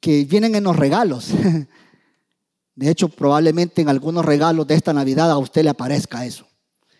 que 0.00 0.24
vienen 0.24 0.54
en 0.54 0.64
los 0.64 0.76
regalos. 0.76 1.30
De 2.74 2.88
hecho, 2.88 3.08
probablemente 3.08 3.82
en 3.82 3.88
algunos 3.88 4.24
regalos 4.24 4.66
de 4.66 4.76
esta 4.76 4.92
Navidad 4.92 5.30
a 5.30 5.38
usted 5.38 5.64
le 5.64 5.70
aparezca 5.70 6.24
eso. 6.24 6.46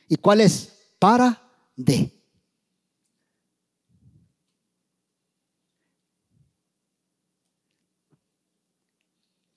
¿Y 0.09 0.17
cuál 0.17 0.41
es? 0.41 0.73
Para 0.99 1.41
de. 1.77 2.13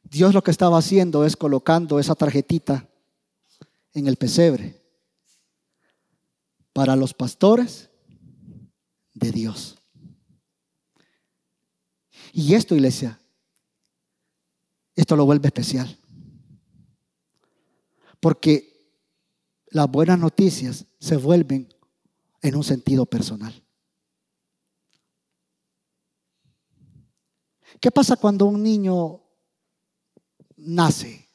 Dios 0.04 0.34
lo 0.34 0.44
que 0.44 0.52
estaba 0.52 0.78
haciendo 0.78 1.26
es 1.26 1.38
colocando 1.38 1.98
esa 1.98 2.16
tarjetita 2.16 2.88
en 3.94 4.08
el 4.08 4.18
pesebre 4.18 4.80
para 6.74 6.96
los 6.96 7.14
pastores 7.14 7.90
de 9.14 9.32
Dios. 9.32 9.81
Y 12.34 12.56
esto, 12.56 12.76
iglesia, 12.76 13.20
esto 14.96 15.16
lo 15.16 15.26
vuelve 15.26 15.48
especial. 15.48 15.98
Porque 18.20 18.72
las 19.68 19.90
buenas 19.90 20.20
noticias 20.20 20.86
se 21.00 21.18
vuelven 21.18 21.74
en 22.42 22.56
un 22.56 22.64
sentido 22.64 23.06
personal. 23.06 23.62
¿Qué 27.80 27.90
pasa 27.90 28.16
cuando 28.16 28.46
un 28.46 28.62
niño 28.62 29.22
nace 30.58 31.28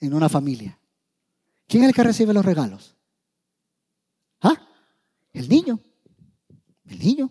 en 0.00 0.14
una 0.14 0.28
familia? 0.28 0.78
¿Quién 1.66 1.84
es 1.84 1.90
el 1.90 1.94
que 1.94 2.02
recibe 2.02 2.32
los 2.32 2.44
regalos? 2.44 2.96
¿Ah? 4.40 4.54
El 5.32 5.48
niño. 5.48 5.78
El 6.86 6.98
niño. 6.98 7.30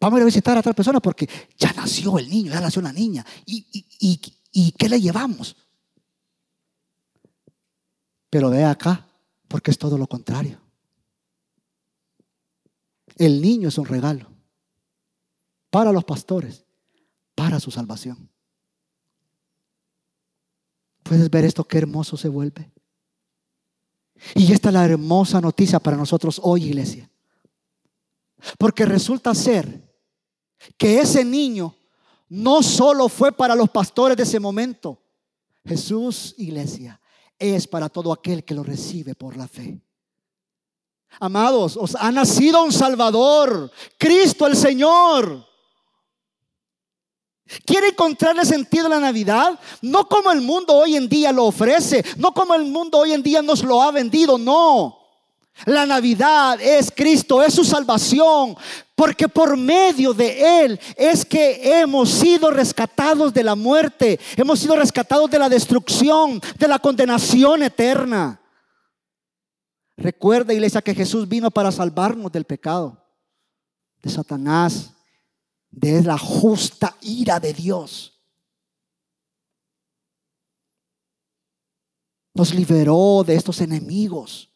Vamos 0.00 0.16
a 0.16 0.20
ir 0.20 0.22
a 0.22 0.26
visitar 0.26 0.56
a 0.56 0.60
otra 0.60 0.72
persona 0.72 0.98
porque 0.98 1.28
ya 1.58 1.72
nació 1.74 2.18
el 2.18 2.28
niño, 2.28 2.52
ya 2.52 2.60
nació 2.60 2.80
una 2.80 2.92
niña. 2.92 3.24
¿Y, 3.44 3.66
y, 4.50 4.72
qué 4.72 4.88
le 4.88 4.98
llevamos? 4.98 5.56
Pero 8.30 8.48
ve 8.48 8.64
acá, 8.64 9.06
porque 9.46 9.70
es 9.70 9.78
todo 9.78 9.98
lo 9.98 10.06
contrario. 10.06 10.58
El 13.16 13.42
niño 13.42 13.68
es 13.68 13.76
un 13.76 13.84
regalo 13.84 14.26
para 15.68 15.92
los 15.92 16.04
pastores, 16.04 16.64
para 17.34 17.60
su 17.60 17.70
salvación. 17.70 18.30
¿Puedes 21.02 21.28
ver 21.28 21.44
esto? 21.44 21.64
Qué 21.64 21.76
hermoso 21.76 22.16
se 22.16 22.28
vuelve. 22.28 22.72
Y 24.34 24.50
esta 24.52 24.70
es 24.70 24.74
la 24.74 24.86
hermosa 24.86 25.42
noticia 25.42 25.78
para 25.78 25.98
nosotros 25.98 26.40
hoy, 26.42 26.64
iglesia. 26.64 27.10
Porque 28.58 28.86
resulta 28.86 29.34
ser 29.34 29.89
que 30.76 31.00
ese 31.00 31.24
niño 31.24 31.74
no 32.28 32.62
solo 32.62 33.08
fue 33.08 33.32
para 33.32 33.54
los 33.54 33.70
pastores 33.70 34.16
de 34.16 34.22
ese 34.22 34.40
momento. 34.40 34.98
Jesús, 35.64 36.34
iglesia, 36.38 37.00
es 37.38 37.66
para 37.66 37.88
todo 37.88 38.12
aquel 38.12 38.44
que 38.44 38.54
lo 38.54 38.62
recibe 38.62 39.14
por 39.14 39.36
la 39.36 39.48
fe. 39.48 39.80
Amados, 41.18 41.76
os 41.76 41.96
ha 41.96 42.12
nacido 42.12 42.62
un 42.62 42.72
Salvador, 42.72 43.70
Cristo 43.98 44.46
el 44.46 44.56
Señor. 44.56 45.46
¿Quiere 47.66 47.88
encontrarle 47.88 48.44
sentido 48.44 48.86
a 48.86 48.90
la 48.90 49.00
Navidad? 49.00 49.58
No 49.82 50.08
como 50.08 50.30
el 50.30 50.40
mundo 50.40 50.72
hoy 50.74 50.94
en 50.94 51.08
día 51.08 51.32
lo 51.32 51.46
ofrece, 51.46 52.04
no 52.16 52.32
como 52.32 52.54
el 52.54 52.64
mundo 52.64 52.98
hoy 52.98 53.12
en 53.12 53.22
día 53.22 53.42
nos 53.42 53.64
lo 53.64 53.82
ha 53.82 53.90
vendido, 53.90 54.38
no. 54.38 54.98
La 55.66 55.84
Navidad 55.84 56.60
es 56.60 56.92
Cristo, 56.94 57.42
es 57.42 57.52
su 57.52 57.64
salvación, 57.64 58.56
porque 59.00 59.30
por 59.30 59.56
medio 59.56 60.12
de 60.12 60.62
Él 60.62 60.78
es 60.94 61.24
que 61.24 61.80
hemos 61.80 62.10
sido 62.10 62.50
rescatados 62.50 63.32
de 63.32 63.42
la 63.42 63.54
muerte, 63.54 64.20
hemos 64.36 64.58
sido 64.58 64.76
rescatados 64.76 65.30
de 65.30 65.38
la 65.38 65.48
destrucción, 65.48 66.38
de 66.58 66.68
la 66.68 66.78
condenación 66.78 67.62
eterna. 67.62 68.38
Recuerda, 69.96 70.52
iglesia, 70.52 70.82
que 70.82 70.94
Jesús 70.94 71.26
vino 71.26 71.50
para 71.50 71.72
salvarnos 71.72 72.30
del 72.30 72.44
pecado, 72.44 73.02
de 74.02 74.10
Satanás, 74.10 74.92
de 75.70 76.02
la 76.02 76.18
justa 76.18 76.94
ira 77.00 77.40
de 77.40 77.54
Dios. 77.54 78.20
Nos 82.34 82.52
liberó 82.52 83.24
de 83.26 83.34
estos 83.34 83.62
enemigos 83.62 84.49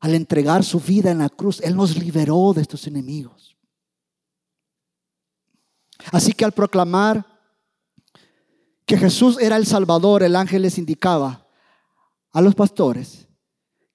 al 0.00 0.14
entregar 0.14 0.64
su 0.64 0.80
vida 0.80 1.10
en 1.10 1.18
la 1.18 1.28
cruz, 1.28 1.60
Él 1.62 1.76
nos 1.76 1.96
liberó 1.96 2.52
de 2.54 2.62
estos 2.62 2.86
enemigos. 2.86 3.56
Así 6.12 6.32
que 6.32 6.44
al 6.44 6.52
proclamar 6.52 7.24
que 8.84 8.96
Jesús 8.96 9.38
era 9.40 9.56
el 9.56 9.66
Salvador, 9.66 10.22
el 10.22 10.36
ángel 10.36 10.62
les 10.62 10.78
indicaba 10.78 11.48
a 12.32 12.40
los 12.40 12.54
pastores 12.54 13.28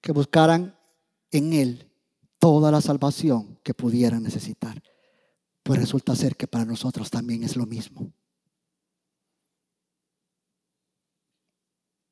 que 0.00 0.12
buscaran 0.12 0.76
en 1.30 1.52
Él 1.52 1.90
toda 2.38 2.70
la 2.70 2.80
salvación 2.80 3.58
que 3.62 3.72
pudieran 3.72 4.22
necesitar. 4.22 4.82
Pues 5.62 5.78
resulta 5.78 6.16
ser 6.16 6.36
que 6.36 6.48
para 6.48 6.64
nosotros 6.64 7.08
también 7.08 7.44
es 7.44 7.56
lo 7.56 7.66
mismo. 7.66 8.12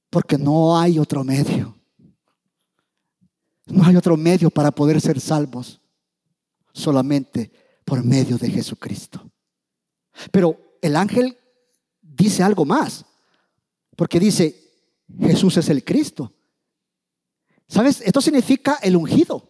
Porque 0.08 0.38
no 0.38 0.78
hay 0.78 0.98
otro 0.98 1.24
medio. 1.24 1.79
No 3.70 3.84
hay 3.84 3.96
otro 3.96 4.16
medio 4.16 4.50
para 4.50 4.70
poder 4.70 5.00
ser 5.00 5.20
salvos, 5.20 5.80
solamente 6.72 7.50
por 7.84 8.04
medio 8.04 8.36
de 8.36 8.50
Jesucristo. 8.50 9.30
Pero 10.30 10.76
el 10.82 10.96
ángel 10.96 11.38
dice 12.00 12.42
algo 12.42 12.64
más, 12.64 13.04
porque 13.96 14.18
dice, 14.18 14.56
Jesús 15.20 15.56
es 15.56 15.68
el 15.68 15.84
Cristo. 15.84 16.32
¿Sabes? 17.68 18.00
Esto 18.00 18.20
significa 18.20 18.78
el 18.82 18.96
ungido. 18.96 19.48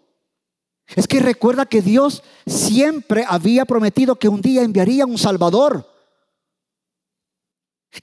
Es 0.97 1.07
que 1.07 1.21
recuerda 1.21 1.67
que 1.67 1.81
Dios 1.81 2.23
siempre 2.47 3.25
había 3.27 3.65
prometido 3.65 4.17
que 4.17 4.29
un 4.29 4.41
día 4.41 4.63
enviaría 4.63 5.07
un 5.07 5.19
Salvador. 5.19 5.89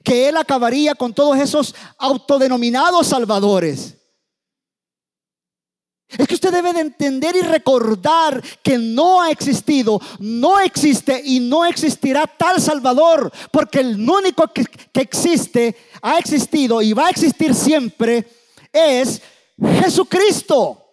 Que 0.02 0.28
Él 0.28 0.36
acabaría 0.36 0.94
con 0.94 1.12
todos 1.12 1.38
esos 1.38 1.74
autodenominados 1.98 3.06
salvadores. 3.06 3.97
Es 6.16 6.26
que 6.26 6.34
usted 6.34 6.52
debe 6.52 6.72
de 6.72 6.80
entender 6.80 7.36
y 7.36 7.42
recordar 7.42 8.42
que 8.62 8.78
no 8.78 9.20
ha 9.20 9.30
existido, 9.30 10.00
no 10.18 10.58
existe 10.58 11.20
y 11.22 11.38
no 11.38 11.66
existirá 11.66 12.26
tal 12.26 12.60
Salvador, 12.62 13.30
porque 13.50 13.80
el 13.80 14.08
único 14.08 14.48
que, 14.48 14.64
que, 14.64 15.00
existe, 15.02 15.76
ha 16.00 16.18
existido 16.18 16.80
y 16.80 16.94
va 16.94 17.08
a 17.08 17.10
existir 17.10 17.54
siempre 17.54 18.26
es 18.72 19.20
Jesucristo. 19.80 20.84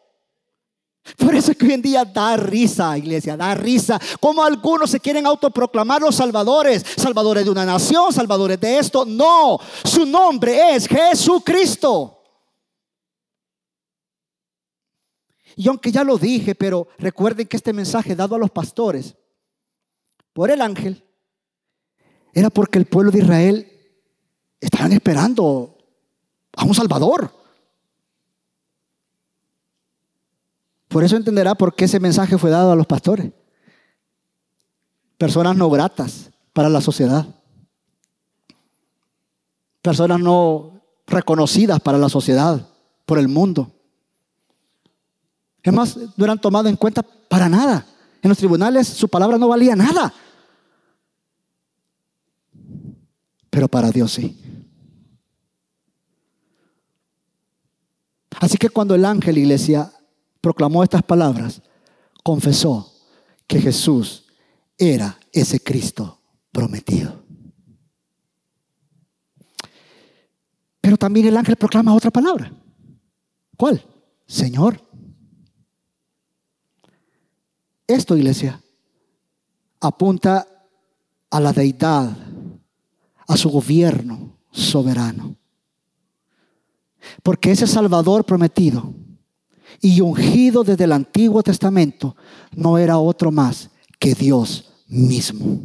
Por 1.18 1.36
eso 1.36 1.52
es 1.52 1.58
que 1.58 1.66
hoy 1.66 1.74
en 1.74 1.82
día 1.82 2.04
da 2.04 2.36
risa, 2.36 2.98
iglesia, 2.98 3.38
da 3.38 3.54
risa. 3.54 4.02
Como 4.20 4.44
algunos 4.44 4.90
se 4.90 5.00
quieren 5.00 5.26
autoproclamar 5.28 6.02
los 6.02 6.16
salvadores, 6.16 6.84
salvadores 6.98 7.46
de 7.46 7.52
una 7.52 7.64
nación, 7.64 8.12
salvadores 8.12 8.60
de 8.60 8.80
esto. 8.80 9.06
No, 9.06 9.60
su 9.84 10.06
nombre 10.06 10.76
es 10.76 10.88
Jesucristo. 10.88 12.15
Y 15.56 15.68
aunque 15.68 15.92
ya 15.92 16.04
lo 16.04 16.18
dije, 16.18 16.56
pero 16.56 16.88
recuerden 16.98 17.48
que 17.48 17.58
este 17.58 17.74
mensaje 17.74 18.16
dado 18.16 18.36
a 18.36 18.40
los 18.40 18.52
pastores 18.52 19.16
por 20.34 20.52
el 20.52 20.62
ángel 20.62 21.04
era 22.34 22.50
porque 22.50 22.78
el 22.78 22.86
pueblo 22.86 23.12
de 23.12 23.20
Israel 23.20 23.72
estaban 24.60 24.92
esperando 24.92 25.78
a 26.54 26.66
un 26.66 26.76
Salvador. 26.76 27.32
Por 30.90 31.04
eso 31.04 31.16
entenderá 31.16 31.56
por 31.56 31.76
qué 31.76 31.86
ese 31.86 32.00
mensaje 32.00 32.38
fue 32.38 32.50
dado 32.50 32.72
a 32.72 32.76
los 32.76 32.88
pastores. 32.88 33.32
Personas 35.18 35.56
no 35.56 35.70
gratas 35.70 36.32
para 36.52 36.70
la 36.70 36.82
sociedad. 36.82 37.26
Personas 39.82 40.20
no 40.20 40.82
reconocidas 41.08 41.80
para 41.80 41.98
la 41.98 42.10
sociedad, 42.10 42.68
por 43.06 43.20
el 43.20 43.28
mundo. 43.28 43.75
Es 45.66 45.74
más, 45.74 45.98
no 45.98 46.24
eran 46.24 46.40
tomados 46.40 46.70
en 46.70 46.76
cuenta 46.76 47.02
para 47.02 47.50
nada. 47.50 47.88
En 48.22 48.30
los 48.30 48.38
tribunales 48.38 48.88
su 48.88 49.10
palabra 49.10 49.40
no 49.40 49.48
valía 49.48 49.76
nada. 49.76 50.14
Pero 53.50 53.68
para 53.68 53.90
Dios 53.90 54.12
sí. 54.12 54.40
Así 58.40 58.58
que 58.58 58.70
cuando 58.70 58.94
el 58.94 59.06
ángel 59.06 59.40
iglesia 59.40 59.92
proclamó 60.40 60.84
estas 60.84 61.02
palabras, 61.02 61.64
confesó 62.24 62.94
que 63.48 63.60
Jesús 63.60 64.28
era 64.78 65.18
ese 65.32 65.60
Cristo 65.60 66.22
prometido. 66.52 67.24
Pero 70.80 70.96
también 70.96 71.26
el 71.26 71.38
ángel 71.38 71.56
proclama 71.56 71.96
otra 71.96 72.12
palabra. 72.12 72.52
¿Cuál? 73.58 73.84
Señor. 74.28 74.85
Esto, 77.88 78.18
iglesia, 78.18 78.62
apunta 79.80 80.48
a 81.30 81.40
la 81.40 81.54
deidad, 81.54 82.16
a 83.28 83.38
su 83.38 83.50
gobierno 83.50 84.38
soberano. 84.52 85.36
Porque 87.22 87.52
ese 87.52 87.68
Salvador 87.68 88.26
prometido 88.26 88.94
y 89.82 90.02
ungido 90.02 90.64
desde 90.64 90.86
el 90.86 90.92
Antiguo 90.92 91.44
Testamento 91.44 92.16
no 92.56 92.78
era 92.78 92.98
otro 92.98 93.32
más 93.32 93.70
que 94.00 94.16
Dios 94.16 94.72
mismo. 94.88 95.62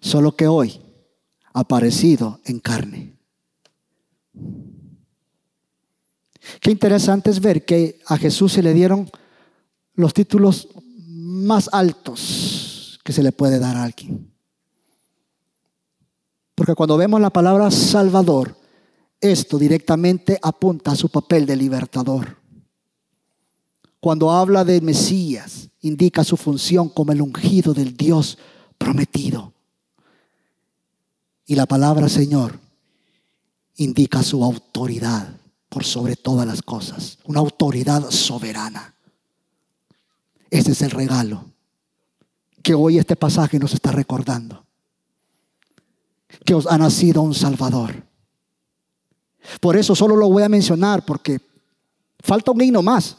Solo 0.00 0.34
que 0.36 0.48
hoy 0.48 0.80
aparecido 1.52 2.40
en 2.44 2.58
carne. 2.58 3.16
Qué 6.60 6.70
interesante 6.70 7.30
es 7.30 7.40
ver 7.40 7.64
que 7.64 8.00
a 8.06 8.16
Jesús 8.16 8.52
se 8.52 8.62
le 8.62 8.74
dieron 8.74 9.10
los 9.94 10.14
títulos 10.14 10.68
más 11.06 11.68
altos 11.72 13.00
que 13.04 13.12
se 13.12 13.22
le 13.22 13.32
puede 13.32 13.58
dar 13.58 13.76
a 13.76 13.84
alguien. 13.84 14.32
Porque 16.54 16.74
cuando 16.74 16.96
vemos 16.96 17.20
la 17.20 17.30
palabra 17.30 17.70
Salvador, 17.70 18.56
esto 19.20 19.58
directamente 19.58 20.38
apunta 20.42 20.92
a 20.92 20.96
su 20.96 21.08
papel 21.08 21.46
de 21.46 21.56
libertador. 21.56 22.36
Cuando 24.00 24.30
habla 24.32 24.64
de 24.64 24.80
Mesías, 24.80 25.68
indica 25.80 26.24
su 26.24 26.36
función 26.36 26.88
como 26.88 27.12
el 27.12 27.22
ungido 27.22 27.72
del 27.72 27.96
Dios 27.96 28.38
prometido. 28.76 29.52
Y 31.46 31.54
la 31.54 31.66
palabra 31.66 32.08
Señor 32.08 32.58
indica 33.76 34.22
su 34.22 34.42
autoridad 34.42 35.36
por 35.68 35.84
sobre 35.84 36.16
todas 36.16 36.46
las 36.46 36.62
cosas, 36.62 37.18
una 37.24 37.40
autoridad 37.40 38.10
soberana. 38.10 38.91
Ese 40.52 40.72
es 40.72 40.82
el 40.82 40.90
regalo 40.90 41.46
que 42.62 42.74
hoy 42.74 42.98
este 42.98 43.16
pasaje 43.16 43.58
nos 43.58 43.72
está 43.72 43.90
recordando. 43.90 44.66
Que 46.44 46.54
os 46.54 46.66
ha 46.66 46.76
nacido 46.76 47.22
un 47.22 47.32
Salvador. 47.32 48.04
Por 49.62 49.78
eso 49.78 49.96
solo 49.96 50.14
lo 50.14 50.28
voy 50.28 50.42
a 50.42 50.50
mencionar 50.50 51.06
porque 51.06 51.40
falta 52.20 52.50
un 52.50 52.60
himno 52.60 52.82
más. 52.82 53.16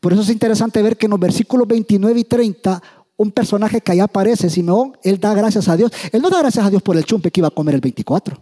Por 0.00 0.12
eso 0.12 0.22
es 0.22 0.30
interesante 0.30 0.80
ver 0.80 0.96
que 0.96 1.06
en 1.06 1.10
los 1.10 1.18
versículos 1.18 1.66
29 1.66 2.20
y 2.20 2.24
30 2.24 2.80
un 3.16 3.32
personaje 3.32 3.80
que 3.80 3.90
allá 3.90 4.04
aparece, 4.04 4.48
Simeón, 4.48 4.96
él 5.02 5.18
da 5.18 5.34
gracias 5.34 5.68
a 5.68 5.76
Dios. 5.76 5.90
Él 6.12 6.22
no 6.22 6.30
da 6.30 6.38
gracias 6.38 6.64
a 6.64 6.70
Dios 6.70 6.82
por 6.82 6.96
el 6.96 7.04
chumpe 7.04 7.32
que 7.32 7.40
iba 7.40 7.48
a 7.48 7.50
comer 7.50 7.74
el 7.74 7.80
24. 7.80 8.40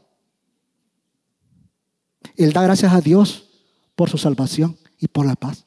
Él 2.36 2.52
da 2.52 2.62
gracias 2.62 2.92
a 2.92 3.00
Dios 3.00 3.48
por 3.96 4.10
su 4.10 4.18
salvación 4.18 4.76
y 4.98 5.08
por 5.08 5.24
la 5.24 5.34
paz. 5.34 5.64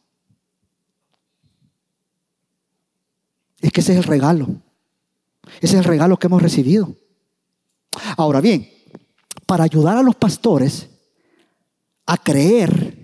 Es 3.61 3.71
que 3.71 3.81
ese 3.81 3.93
es 3.93 3.97
el 3.97 4.03
regalo. 4.03 4.47
Ese 5.61 5.73
es 5.73 5.73
el 5.73 5.83
regalo 5.83 6.17
que 6.17 6.27
hemos 6.27 6.41
recibido. 6.41 6.95
Ahora 8.17 8.41
bien, 8.41 8.69
para 9.45 9.63
ayudar 9.63 9.97
a 9.97 10.03
los 10.03 10.15
pastores 10.15 10.89
a 12.05 12.17
creer, 12.17 12.97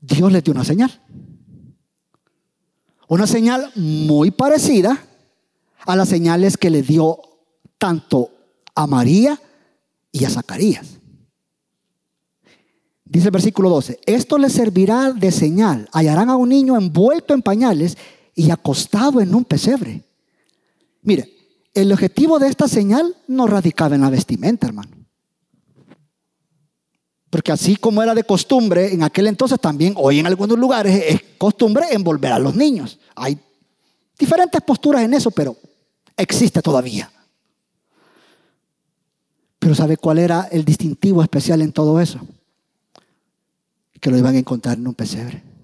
Dios 0.00 0.32
les 0.32 0.42
dio 0.42 0.52
una 0.52 0.64
señal. 0.64 0.90
Una 3.08 3.26
señal 3.26 3.70
muy 3.76 4.30
parecida 4.30 5.04
a 5.84 5.94
las 5.94 6.08
señales 6.08 6.56
que 6.56 6.70
le 6.70 6.82
dio 6.82 7.20
tanto 7.78 8.30
a 8.74 8.86
María 8.86 9.40
y 10.10 10.24
a 10.24 10.30
Zacarías. 10.30 10.98
Dice 13.04 13.26
el 13.26 13.32
versículo 13.32 13.70
12, 13.70 14.00
esto 14.04 14.36
les 14.36 14.52
servirá 14.52 15.12
de 15.12 15.30
señal. 15.30 15.88
Hallarán 15.92 16.28
a 16.28 16.36
un 16.36 16.48
niño 16.48 16.76
envuelto 16.76 17.34
en 17.34 17.42
pañales 17.42 17.96
y 18.36 18.50
acostado 18.50 19.20
en 19.20 19.34
un 19.34 19.44
pesebre. 19.44 20.04
Mire, 21.02 21.32
el 21.74 21.90
objetivo 21.90 22.38
de 22.38 22.48
esta 22.48 22.68
señal 22.68 23.16
no 23.26 23.46
radicaba 23.46 23.96
en 23.96 24.02
la 24.02 24.10
vestimenta, 24.10 24.68
hermano. 24.68 24.90
Porque 27.30 27.50
así 27.50 27.76
como 27.76 28.02
era 28.02 28.14
de 28.14 28.24
costumbre 28.24 28.92
en 28.92 29.02
aquel 29.02 29.26
entonces, 29.26 29.58
también 29.58 29.94
hoy 29.96 30.20
en 30.20 30.26
algunos 30.26 30.58
lugares 30.58 31.02
es 31.06 31.20
costumbre 31.38 31.86
envolver 31.90 32.32
a 32.32 32.38
los 32.38 32.54
niños. 32.54 32.98
Hay 33.16 33.38
diferentes 34.18 34.60
posturas 34.60 35.02
en 35.02 35.14
eso, 35.14 35.30
pero 35.30 35.56
existe 36.16 36.62
todavía. 36.62 37.10
Pero 39.58 39.74
¿sabe 39.74 39.96
cuál 39.96 40.18
era 40.18 40.48
el 40.52 40.64
distintivo 40.64 41.22
especial 41.22 41.62
en 41.62 41.72
todo 41.72 42.00
eso? 42.00 42.20
Que 44.00 44.10
lo 44.10 44.18
iban 44.18 44.34
a 44.34 44.38
encontrar 44.38 44.76
en 44.76 44.86
un 44.86 44.94
pesebre. 44.94 45.55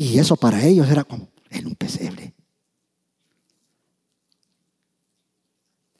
Y 0.00 0.16
eso 0.20 0.36
para 0.36 0.64
ellos 0.64 0.88
era 0.88 1.02
como 1.02 1.28
en 1.50 1.66
un 1.66 1.74
pesebre. 1.74 2.32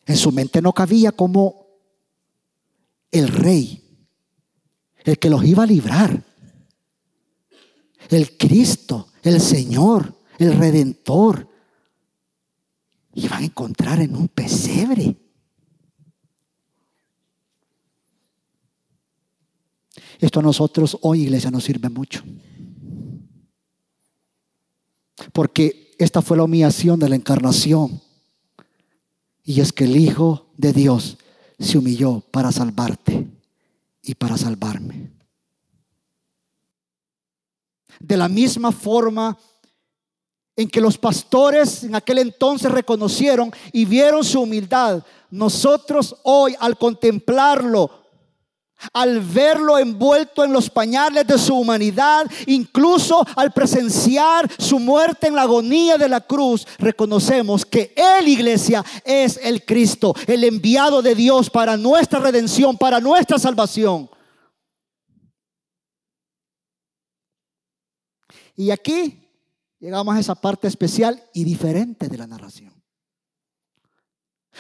En 0.06 0.16
su 0.16 0.30
mente 0.30 0.62
no 0.62 0.72
cabía 0.72 1.11
como 1.11 1.66
el 3.11 3.26
rey, 3.26 3.84
el 5.04 5.18
que 5.18 5.28
los 5.28 5.44
iba 5.44 5.64
a 5.64 5.66
librar, 5.66 6.24
el 8.08 8.38
Cristo, 8.38 9.08
el 9.22 9.40
Señor, 9.40 10.14
el 10.38 10.56
Redentor, 10.56 11.48
iban 13.14 13.42
a 13.42 13.46
encontrar 13.46 14.00
en 14.00 14.14
un 14.14 14.28
pesebre. 14.28 15.16
Esto 20.20 20.38
a 20.38 20.42
nosotros 20.44 20.96
hoy, 21.02 21.22
iglesia, 21.22 21.50
nos 21.50 21.64
sirve 21.64 21.88
mucho. 21.88 22.22
Porque 25.32 25.94
esta 25.98 26.22
fue 26.22 26.36
la 26.36 26.44
humillación 26.44 26.98
de 26.98 27.08
la 27.08 27.16
encarnación. 27.16 28.00
Y 29.44 29.60
es 29.60 29.72
que 29.72 29.84
el 29.84 29.96
Hijo 29.96 30.46
de 30.56 30.72
Dios 30.72 31.18
se 31.58 31.78
humilló 31.78 32.20
para 32.30 32.52
salvarte 32.52 33.26
y 34.02 34.14
para 34.14 34.36
salvarme. 34.36 35.10
De 38.00 38.16
la 38.16 38.28
misma 38.28 38.70
forma 38.70 39.36
en 40.54 40.68
que 40.68 40.80
los 40.80 40.98
pastores 40.98 41.84
en 41.84 41.94
aquel 41.94 42.18
entonces 42.18 42.70
reconocieron 42.70 43.52
y 43.72 43.84
vieron 43.84 44.24
su 44.24 44.40
humildad, 44.40 45.04
nosotros 45.30 46.16
hoy 46.24 46.54
al 46.58 46.76
contemplarlo 46.76 48.07
al 48.92 49.20
verlo 49.20 49.78
envuelto 49.78 50.44
en 50.44 50.52
los 50.52 50.70
pañales 50.70 51.26
de 51.26 51.38
su 51.38 51.54
humanidad, 51.54 52.30
incluso 52.46 53.24
al 53.36 53.52
presenciar 53.52 54.50
su 54.58 54.78
muerte 54.78 55.28
en 55.28 55.34
la 55.34 55.42
agonía 55.42 55.98
de 55.98 56.08
la 56.08 56.20
cruz, 56.20 56.66
reconocemos 56.78 57.64
que 57.64 57.92
Él, 57.96 58.28
iglesia, 58.28 58.84
es 59.04 59.38
el 59.42 59.64
Cristo, 59.64 60.14
el 60.26 60.44
enviado 60.44 61.02
de 61.02 61.14
Dios 61.14 61.50
para 61.50 61.76
nuestra 61.76 62.18
redención, 62.18 62.76
para 62.76 63.00
nuestra 63.00 63.38
salvación. 63.38 64.08
Y 68.56 68.72
aquí 68.72 69.28
llegamos 69.78 70.16
a 70.16 70.20
esa 70.20 70.34
parte 70.34 70.66
especial 70.66 71.22
y 71.32 71.44
diferente 71.44 72.08
de 72.08 72.18
la 72.18 72.26
narración. 72.26 72.74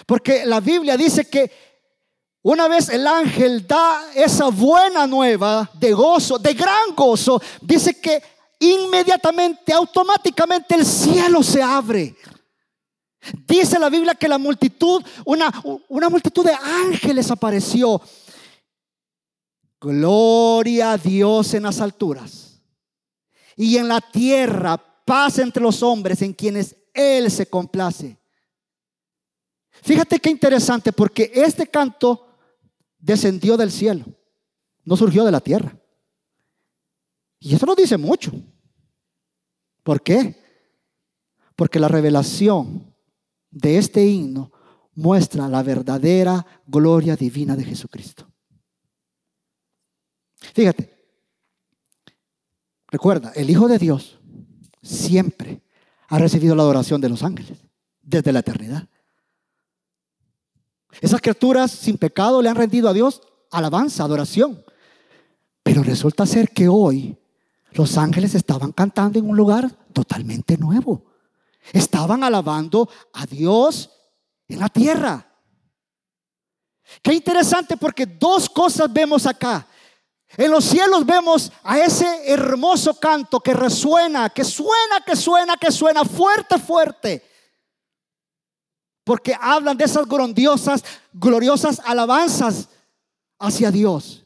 Porque 0.06 0.46
la 0.46 0.60
Biblia 0.60 0.96
dice 0.96 1.28
que 1.28 1.50
una 2.48 2.66
vez 2.66 2.88
el 2.88 3.06
ángel 3.06 3.66
da 3.66 4.10
esa 4.14 4.48
buena 4.48 5.06
nueva 5.06 5.70
de 5.74 5.92
gozo, 5.92 6.38
de 6.38 6.54
gran 6.54 6.94
gozo, 6.96 7.42
dice 7.60 8.00
que 8.00 8.22
inmediatamente, 8.58 9.70
automáticamente 9.70 10.74
el 10.74 10.86
cielo 10.86 11.42
se 11.42 11.62
abre. 11.62 12.16
Dice 13.46 13.78
la 13.78 13.90
Biblia 13.90 14.14
que 14.14 14.26
la 14.26 14.38
multitud, 14.38 15.04
una, 15.26 15.52
una 15.90 16.08
multitud 16.08 16.42
de 16.42 16.54
ángeles 16.54 17.30
apareció. 17.30 18.00
Gloria 19.78 20.92
a 20.92 20.96
Dios 20.96 21.52
en 21.52 21.64
las 21.64 21.82
alturas. 21.82 22.62
Y 23.56 23.76
en 23.76 23.88
la 23.88 24.00
tierra, 24.00 24.82
paz 25.04 25.38
entre 25.38 25.62
los 25.62 25.82
hombres 25.82 26.22
en 26.22 26.32
quienes 26.32 26.74
Él 26.94 27.30
se 27.30 27.44
complace. 27.44 28.16
Fíjate 29.82 30.18
qué 30.18 30.30
interesante, 30.30 30.94
porque 30.94 31.30
este 31.34 31.66
canto 31.66 32.24
descendió 32.98 33.56
del 33.56 33.70
cielo, 33.70 34.04
no 34.84 34.96
surgió 34.96 35.24
de 35.24 35.32
la 35.32 35.40
tierra. 35.40 35.78
Y 37.40 37.54
eso 37.54 37.66
nos 37.66 37.76
dice 37.76 37.96
mucho. 37.96 38.32
¿Por 39.82 40.02
qué? 40.02 40.36
Porque 41.56 41.78
la 41.78 41.88
revelación 41.88 42.94
de 43.50 43.78
este 43.78 44.04
himno 44.04 44.52
muestra 44.94 45.48
la 45.48 45.62
verdadera 45.62 46.44
gloria 46.66 47.16
divina 47.16 47.56
de 47.56 47.64
Jesucristo. 47.64 48.28
Fíjate, 50.54 50.92
recuerda, 52.88 53.32
el 53.34 53.48
Hijo 53.48 53.68
de 53.68 53.78
Dios 53.78 54.18
siempre 54.82 55.62
ha 56.08 56.18
recibido 56.18 56.54
la 56.54 56.62
adoración 56.62 57.00
de 57.00 57.08
los 57.08 57.22
ángeles 57.22 57.58
desde 58.02 58.32
la 58.32 58.40
eternidad. 58.40 58.88
Esas 61.00 61.20
criaturas 61.20 61.70
sin 61.70 61.96
pecado 61.96 62.42
le 62.42 62.48
han 62.48 62.56
rendido 62.56 62.88
a 62.88 62.92
Dios 62.92 63.22
alabanza, 63.50 64.04
adoración. 64.04 64.64
Pero 65.62 65.82
resulta 65.82 66.26
ser 66.26 66.50
que 66.50 66.68
hoy 66.68 67.16
los 67.72 67.96
ángeles 67.98 68.34
estaban 68.34 68.72
cantando 68.72 69.18
en 69.18 69.28
un 69.28 69.36
lugar 69.36 69.70
totalmente 69.92 70.56
nuevo. 70.56 71.04
Estaban 71.72 72.24
alabando 72.24 72.88
a 73.12 73.26
Dios 73.26 73.90
en 74.48 74.58
la 74.58 74.68
tierra. 74.68 75.26
Qué 77.02 77.12
interesante 77.12 77.76
porque 77.76 78.06
dos 78.06 78.48
cosas 78.48 78.90
vemos 78.92 79.26
acá. 79.26 79.66
En 80.36 80.50
los 80.50 80.64
cielos 80.64 81.06
vemos 81.06 81.52
a 81.62 81.78
ese 81.78 82.30
hermoso 82.30 82.94
canto 82.98 83.40
que 83.40 83.54
resuena, 83.54 84.28
que 84.30 84.44
suena, 84.44 85.00
que 85.04 85.16
suena, 85.16 85.56
que 85.56 85.70
suena 85.70 86.04
fuerte, 86.04 86.58
fuerte. 86.58 87.27
Porque 89.08 89.34
hablan 89.40 89.74
de 89.74 89.86
esas 89.86 90.06
grandiosas, 90.06 90.84
gloriosas 91.14 91.80
alabanzas 91.82 92.68
hacia 93.38 93.70
Dios. 93.70 94.22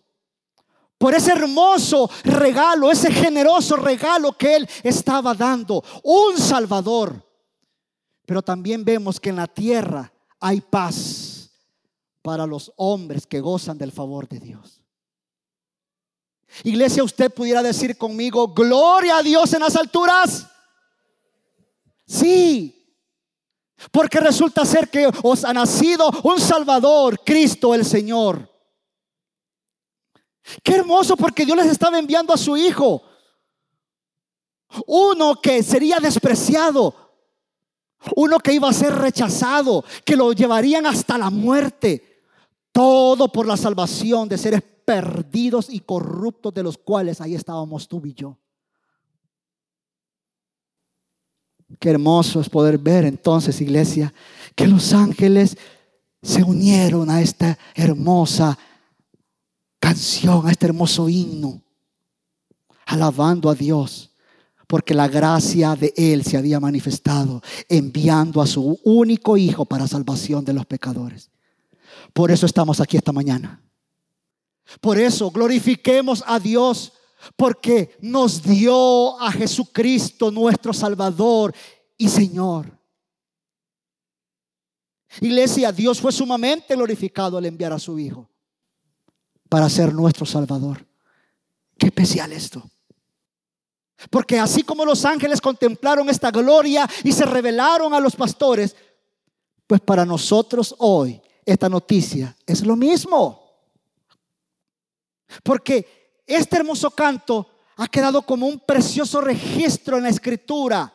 Por 0.98 1.14
ese 1.14 1.30
hermoso 1.30 2.10
regalo, 2.24 2.90
ese 2.90 3.12
generoso 3.12 3.76
regalo 3.76 4.36
que 4.36 4.56
Él 4.56 4.68
estaba 4.82 5.34
dando. 5.34 5.84
Un 6.02 6.36
Salvador. 6.36 7.24
Pero 8.26 8.42
también 8.42 8.84
vemos 8.84 9.20
que 9.20 9.28
en 9.28 9.36
la 9.36 9.46
tierra 9.46 10.12
hay 10.40 10.60
paz 10.60 11.52
para 12.20 12.44
los 12.44 12.72
hombres 12.74 13.24
que 13.24 13.38
gozan 13.38 13.78
del 13.78 13.92
favor 13.92 14.28
de 14.28 14.40
Dios. 14.40 14.80
Iglesia, 16.64 17.04
usted 17.04 17.32
pudiera 17.32 17.62
decir 17.62 17.96
conmigo, 17.96 18.48
gloria 18.48 19.18
a 19.18 19.22
Dios 19.22 19.52
en 19.52 19.60
las 19.60 19.76
alturas. 19.76 20.44
Sí, 22.04 22.81
porque 23.90 24.20
resulta 24.20 24.64
ser 24.64 24.88
que 24.88 25.10
os 25.22 25.44
ha 25.44 25.52
nacido 25.52 26.10
un 26.22 26.38
Salvador, 26.38 27.20
Cristo 27.24 27.74
el 27.74 27.84
Señor. 27.84 28.48
Qué 30.62 30.74
hermoso 30.74 31.16
porque 31.16 31.44
Dios 31.44 31.56
les 31.56 31.66
estaba 31.66 31.98
enviando 31.98 32.32
a 32.32 32.36
su 32.36 32.56
Hijo. 32.56 33.02
Uno 34.86 35.40
que 35.40 35.62
sería 35.62 35.98
despreciado. 35.98 36.94
Uno 38.16 38.38
que 38.38 38.52
iba 38.52 38.68
a 38.68 38.72
ser 38.72 38.94
rechazado. 38.94 39.84
Que 40.04 40.16
lo 40.16 40.32
llevarían 40.32 40.86
hasta 40.86 41.18
la 41.18 41.30
muerte. 41.30 42.22
Todo 42.72 43.28
por 43.28 43.46
la 43.46 43.56
salvación 43.56 44.28
de 44.28 44.38
seres 44.38 44.62
perdidos 44.84 45.68
y 45.70 45.80
corruptos 45.80 46.52
de 46.54 46.62
los 46.62 46.78
cuales 46.78 47.20
ahí 47.20 47.34
estábamos 47.34 47.86
tú 47.86 48.02
y 48.04 48.14
yo. 48.14 48.38
Qué 51.78 51.90
hermoso 51.90 52.40
es 52.40 52.48
poder 52.48 52.78
ver 52.78 53.04
entonces, 53.04 53.60
iglesia, 53.60 54.12
que 54.54 54.66
los 54.66 54.92
ángeles 54.92 55.56
se 56.22 56.42
unieron 56.42 57.10
a 57.10 57.20
esta 57.20 57.58
hermosa 57.74 58.56
canción, 59.80 60.46
a 60.46 60.50
este 60.52 60.66
hermoso 60.66 61.08
himno, 61.08 61.60
alabando 62.86 63.50
a 63.50 63.54
Dios, 63.54 64.10
porque 64.68 64.94
la 64.94 65.08
gracia 65.08 65.74
de 65.74 65.92
Él 65.96 66.24
se 66.24 66.36
había 66.36 66.60
manifestado, 66.60 67.42
enviando 67.68 68.40
a 68.40 68.46
su 68.46 68.78
único 68.84 69.36
Hijo 69.36 69.64
para 69.64 69.88
salvación 69.88 70.44
de 70.44 70.52
los 70.52 70.66
pecadores. 70.66 71.30
Por 72.12 72.30
eso 72.30 72.46
estamos 72.46 72.80
aquí 72.80 72.96
esta 72.96 73.12
mañana. 73.12 73.60
Por 74.80 74.98
eso 74.98 75.30
glorifiquemos 75.30 76.22
a 76.26 76.38
Dios 76.38 76.92
porque 77.36 77.96
nos 78.00 78.42
dio 78.42 79.20
a 79.20 79.30
Jesucristo 79.32 80.30
nuestro 80.30 80.72
Salvador 80.72 81.54
y 81.96 82.08
Señor. 82.08 82.78
Iglesia, 85.20 85.72
Dios 85.72 86.00
fue 86.00 86.12
sumamente 86.12 86.74
glorificado 86.74 87.36
al 87.36 87.46
enviar 87.46 87.72
a 87.72 87.78
su 87.78 87.98
Hijo 87.98 88.28
para 89.48 89.68
ser 89.68 89.92
nuestro 89.92 90.24
Salvador. 90.24 90.86
Qué 91.78 91.86
especial 91.86 92.32
esto. 92.32 92.62
Porque 94.10 94.38
así 94.38 94.62
como 94.62 94.84
los 94.84 95.04
ángeles 95.04 95.40
contemplaron 95.40 96.08
esta 96.08 96.30
gloria 96.30 96.88
y 97.04 97.12
se 97.12 97.24
revelaron 97.24 97.94
a 97.94 98.00
los 98.00 98.16
pastores, 98.16 98.74
pues 99.66 99.80
para 99.80 100.04
nosotros 100.04 100.74
hoy 100.78 101.20
esta 101.44 101.68
noticia 101.68 102.36
es 102.46 102.64
lo 102.64 102.74
mismo. 102.74 103.42
Porque 105.42 106.01
este 106.26 106.56
hermoso 106.56 106.90
canto 106.90 107.48
ha 107.76 107.88
quedado 107.88 108.22
como 108.22 108.46
un 108.46 108.60
precioso 108.60 109.20
registro 109.20 109.96
en 109.96 110.04
la 110.04 110.10
escritura 110.10 110.92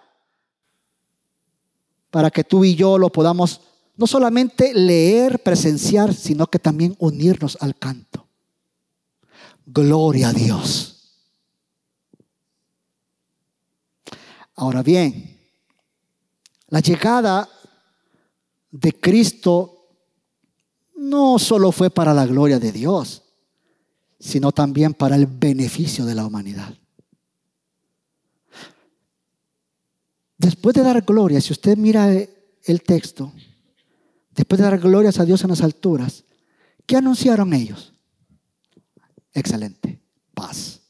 para 2.09 2.31
que 2.31 2.43
tú 2.43 2.63
y 2.63 2.75
yo 2.75 2.97
lo 2.97 3.11
podamos 3.11 3.61
no 3.95 4.05
solamente 4.07 4.73
leer, 4.73 5.41
presenciar, 5.41 6.13
sino 6.13 6.47
que 6.47 6.59
también 6.59 6.95
unirnos 6.99 7.57
al 7.59 7.75
canto. 7.75 8.27
Gloria 9.65 10.29
a 10.29 10.33
Dios. 10.33 10.93
Ahora 14.55 14.81
bien, 14.81 15.37
la 16.67 16.79
llegada 16.79 17.49
de 18.71 18.93
Cristo 18.93 19.87
no 20.95 21.39
solo 21.39 21.71
fue 21.71 21.89
para 21.89 22.13
la 22.13 22.25
gloria 22.25 22.59
de 22.59 22.71
Dios, 22.71 23.23
sino 24.19 24.51
también 24.51 24.93
para 24.93 25.15
el 25.15 25.27
beneficio 25.27 26.05
de 26.05 26.15
la 26.15 26.25
humanidad. 26.25 26.73
Después 30.37 30.75
de 30.75 30.83
dar 30.83 31.01
gloria, 31.01 31.41
si 31.41 31.53
usted 31.53 31.77
mira 31.77 32.11
el 32.11 32.81
texto, 32.83 33.33
después 34.31 34.59
de 34.59 34.65
dar 34.65 34.79
glorias 34.79 35.19
a 35.19 35.25
Dios 35.25 35.43
en 35.43 35.49
las 35.49 35.61
alturas, 35.61 36.23
¿qué 36.85 36.95
anunciaron 36.95 37.53
ellos? 37.53 37.93
Excelente, 39.33 39.99
paz. 40.33 40.81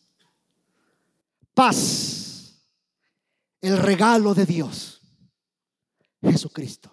Paz, 1.54 2.62
el 3.62 3.78
regalo 3.78 4.34
de 4.34 4.46
Dios, 4.46 5.02
Jesucristo. 6.22 6.92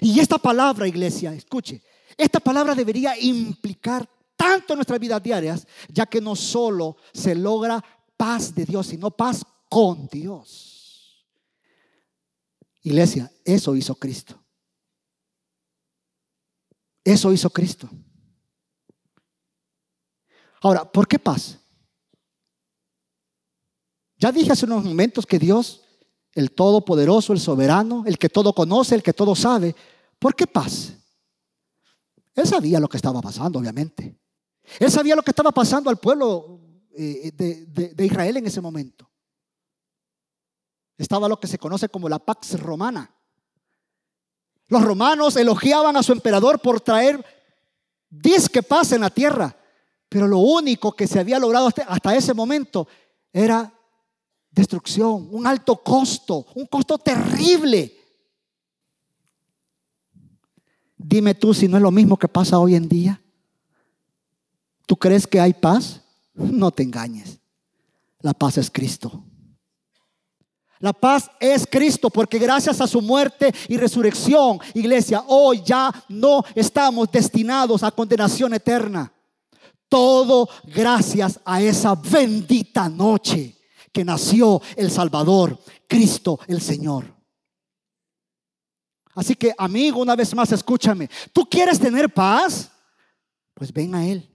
Y 0.00 0.20
esta 0.20 0.38
palabra, 0.38 0.86
iglesia, 0.86 1.32
escuche, 1.32 1.82
esta 2.20 2.38
palabra 2.38 2.74
debería 2.74 3.18
implicar 3.18 4.08
tanto 4.36 4.74
en 4.74 4.78
nuestras 4.78 5.00
vidas 5.00 5.22
diarias, 5.22 5.66
ya 5.88 6.04
que 6.04 6.20
no 6.20 6.36
solo 6.36 6.96
se 7.12 7.34
logra 7.34 7.82
paz 8.16 8.54
de 8.54 8.66
Dios, 8.66 8.88
sino 8.88 9.10
paz 9.10 9.42
con 9.68 10.06
Dios. 10.08 11.26
Iglesia, 12.82 13.30
eso 13.44 13.74
hizo 13.74 13.94
Cristo. 13.94 14.38
Eso 17.02 17.32
hizo 17.32 17.48
Cristo. 17.48 17.88
Ahora, 20.60 20.90
¿por 20.90 21.08
qué 21.08 21.18
paz? 21.18 21.58
Ya 24.18 24.30
dije 24.30 24.52
hace 24.52 24.66
unos 24.66 24.84
momentos 24.84 25.24
que 25.24 25.38
Dios, 25.38 25.82
el 26.34 26.52
Todopoderoso, 26.52 27.32
el 27.32 27.40
Soberano, 27.40 28.04
el 28.06 28.18
que 28.18 28.28
todo 28.28 28.52
conoce, 28.54 28.94
el 28.94 29.02
que 29.02 29.14
todo 29.14 29.34
sabe, 29.34 29.74
¿por 30.18 30.34
qué 30.34 30.46
paz? 30.46 30.99
Él 32.34 32.46
sabía 32.46 32.80
lo 32.80 32.88
que 32.88 32.96
estaba 32.96 33.20
pasando, 33.20 33.58
obviamente. 33.58 34.18
Él 34.78 34.90
sabía 34.90 35.16
lo 35.16 35.22
que 35.22 35.30
estaba 35.30 35.50
pasando 35.50 35.90
al 35.90 35.98
pueblo 35.98 36.60
eh, 36.92 37.32
de, 37.34 38.04
Israel 38.04 38.36
en 38.36 38.46
ese 38.46 38.60
momento. 38.60 39.10
Estaba 40.96 41.28
lo 41.28 41.40
que 41.40 41.46
se 41.46 41.58
conoce 41.58 41.88
como 41.88 42.08
la 42.08 42.18
Pax 42.18 42.60
Romana. 42.60 43.14
Los 44.68 44.84
romanos 44.84 45.36
elogiaban 45.36 45.96
a 45.96 46.02
su 46.02 46.12
emperador 46.12 46.60
por 46.60 46.80
traer 46.80 47.24
disque 48.08 48.62
paz 48.62 48.92
en 48.92 49.00
la 49.00 49.10
tierra, 49.10 49.56
pero 50.08 50.28
lo 50.28 50.38
único 50.38 50.92
que 50.92 51.06
se 51.06 51.18
había 51.18 51.38
logrado 51.38 51.70
hasta 51.86 52.14
ese 52.14 52.34
momento 52.34 52.86
era 53.32 53.72
destrucción, 54.50 55.28
un 55.30 55.46
alto 55.46 55.82
costo, 55.82 56.46
un 56.54 56.66
costo 56.66 56.98
terrible. 56.98 57.99
Dime 61.02 61.34
tú 61.34 61.54
si 61.54 61.66
no 61.66 61.78
es 61.78 61.82
lo 61.82 61.90
mismo 61.90 62.18
que 62.18 62.28
pasa 62.28 62.58
hoy 62.58 62.74
en 62.74 62.86
día. 62.86 63.22
¿Tú 64.86 64.96
crees 64.96 65.26
que 65.26 65.40
hay 65.40 65.54
paz? 65.54 66.02
No 66.34 66.70
te 66.70 66.82
engañes. 66.82 67.38
La 68.20 68.34
paz 68.34 68.58
es 68.58 68.70
Cristo. 68.70 69.24
La 70.78 70.92
paz 70.92 71.30
es 71.40 71.66
Cristo 71.66 72.10
porque 72.10 72.38
gracias 72.38 72.80
a 72.80 72.86
su 72.86 73.00
muerte 73.00 73.52
y 73.68 73.76
resurrección, 73.76 74.58
iglesia, 74.74 75.24
hoy 75.26 75.62
ya 75.64 75.90
no 76.08 76.42
estamos 76.54 77.10
destinados 77.10 77.82
a 77.82 77.90
condenación 77.90 78.54
eterna. 78.54 79.12
Todo 79.88 80.48
gracias 80.64 81.40
a 81.44 81.62
esa 81.62 81.94
bendita 81.94 82.88
noche 82.88 83.56
que 83.90 84.04
nació 84.04 84.60
el 84.76 84.90
Salvador, 84.90 85.58
Cristo 85.86 86.38
el 86.46 86.60
Señor. 86.60 87.19
Así 89.14 89.34
que, 89.34 89.54
amigo, 89.58 90.00
una 90.00 90.16
vez 90.16 90.34
más, 90.34 90.52
escúchame. 90.52 91.08
¿Tú 91.32 91.44
quieres 91.48 91.78
tener 91.78 92.12
paz? 92.12 92.70
Pues 93.54 93.72
ven 93.72 93.94
a 93.94 94.06
Él. 94.06 94.28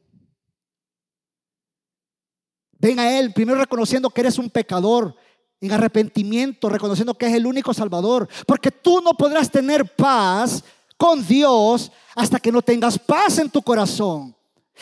Ven 2.77 2.99
a 2.99 3.17
Él, 3.17 3.33
primero 3.33 3.57
reconociendo 3.57 4.09
que 4.09 4.21
eres 4.21 4.37
un 4.37 4.49
pecador, 4.49 5.15
en 5.61 5.71
arrepentimiento, 5.71 6.69
reconociendo 6.69 7.15
que 7.15 7.25
es 7.25 7.33
el 7.33 7.45
único 7.45 7.73
Salvador. 7.73 8.27
Porque 8.45 8.71
tú 8.71 9.01
no 9.01 9.13
podrás 9.13 9.49
tener 9.49 9.95
paz 9.95 10.63
con 10.97 11.25
Dios 11.25 11.91
hasta 12.15 12.39
que 12.39 12.51
no 12.51 12.61
tengas 12.61 12.99
paz 12.99 13.39
en 13.39 13.49
tu 13.49 13.61
corazón. 13.61 14.35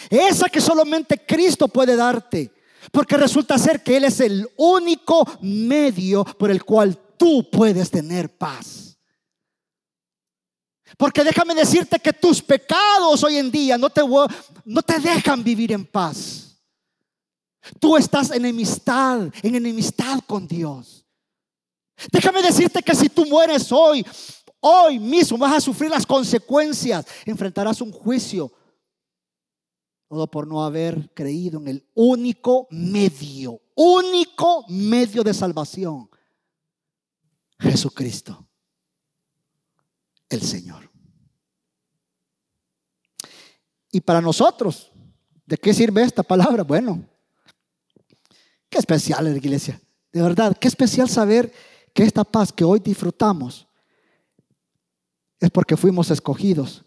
Esa 0.10 0.50
que 0.50 0.60
solamente 0.60 1.24
Cristo 1.26 1.68
puede 1.68 1.96
darte. 1.96 2.52
Porque 2.92 3.16
resulta 3.16 3.58
ser 3.58 3.82
que 3.82 3.98
Él 3.98 4.06
es 4.06 4.20
el 4.20 4.48
único 4.58 5.26
medio 5.42 6.26
por 6.26 6.52
el 6.52 6.64
cual 6.64 7.00
tú 7.18 7.50
puedes 7.50 7.90
tener 7.90 8.30
paz. 8.30 8.83
Porque 10.98 11.24
déjame 11.24 11.56
decirte 11.56 12.00
que 12.00 12.14
tus 12.14 12.42
pecados 12.42 13.24
hoy 13.24 13.38
en 13.38 13.52
día 13.52 13.78
no 13.78 13.90
te, 13.90 14.02
no 14.66 14.82
te 14.82 15.00
dejan 15.00 15.44
vivir 15.44 15.72
en 15.72 15.86
paz. 15.86 16.58
Tú 17.80 17.96
estás 17.98 18.30
en 18.32 18.46
enemistad, 18.46 19.30
en 19.42 19.56
enemistad 19.56 20.20
con 20.28 20.48
Dios. 20.48 21.06
Déjame 22.12 22.42
decirte 22.42 22.82
que 22.84 22.96
si 22.96 23.10
tú 23.10 23.26
mueres 23.26 23.72
hoy, 23.72 24.06
hoy 24.60 25.00
mismo 25.00 25.38
vas 25.38 25.54
a 25.54 25.62
sufrir 25.62 25.90
las 25.90 26.06
consecuencias, 26.06 27.06
enfrentarás 27.26 27.82
un 27.82 27.92
juicio. 27.92 28.52
Todo 30.10 30.28
por 30.28 30.48
no 30.48 30.64
haber 30.64 31.12
creído 31.14 31.60
en 31.60 31.70
el 31.70 31.90
único 31.96 32.68
medio, 32.70 33.62
único 33.76 34.66
medio 34.68 35.24
de 35.24 35.34
salvación. 35.34 36.10
Jesucristo, 37.58 38.46
el 40.34 40.42
Señor. 40.42 40.90
Y 43.92 44.02
para 44.02 44.22
nosotros, 44.22 44.92
¿de 45.46 45.58
qué 45.58 45.74
sirve 45.74 46.04
esta 46.04 46.24
palabra? 46.24 46.64
Bueno, 46.64 47.08
qué 48.70 48.80
especial 48.80 49.24
la 49.26 49.38
iglesia. 49.38 49.80
De 50.12 50.22
verdad, 50.22 50.58
qué 50.60 50.68
especial 50.68 51.10
saber 51.10 51.52
que 51.94 52.04
esta 52.04 52.24
paz 52.24 52.52
que 52.52 52.64
hoy 52.64 52.80
disfrutamos 52.80 53.68
es 55.40 55.50
porque 55.52 55.78
fuimos 55.78 56.10
escogidos, 56.10 56.84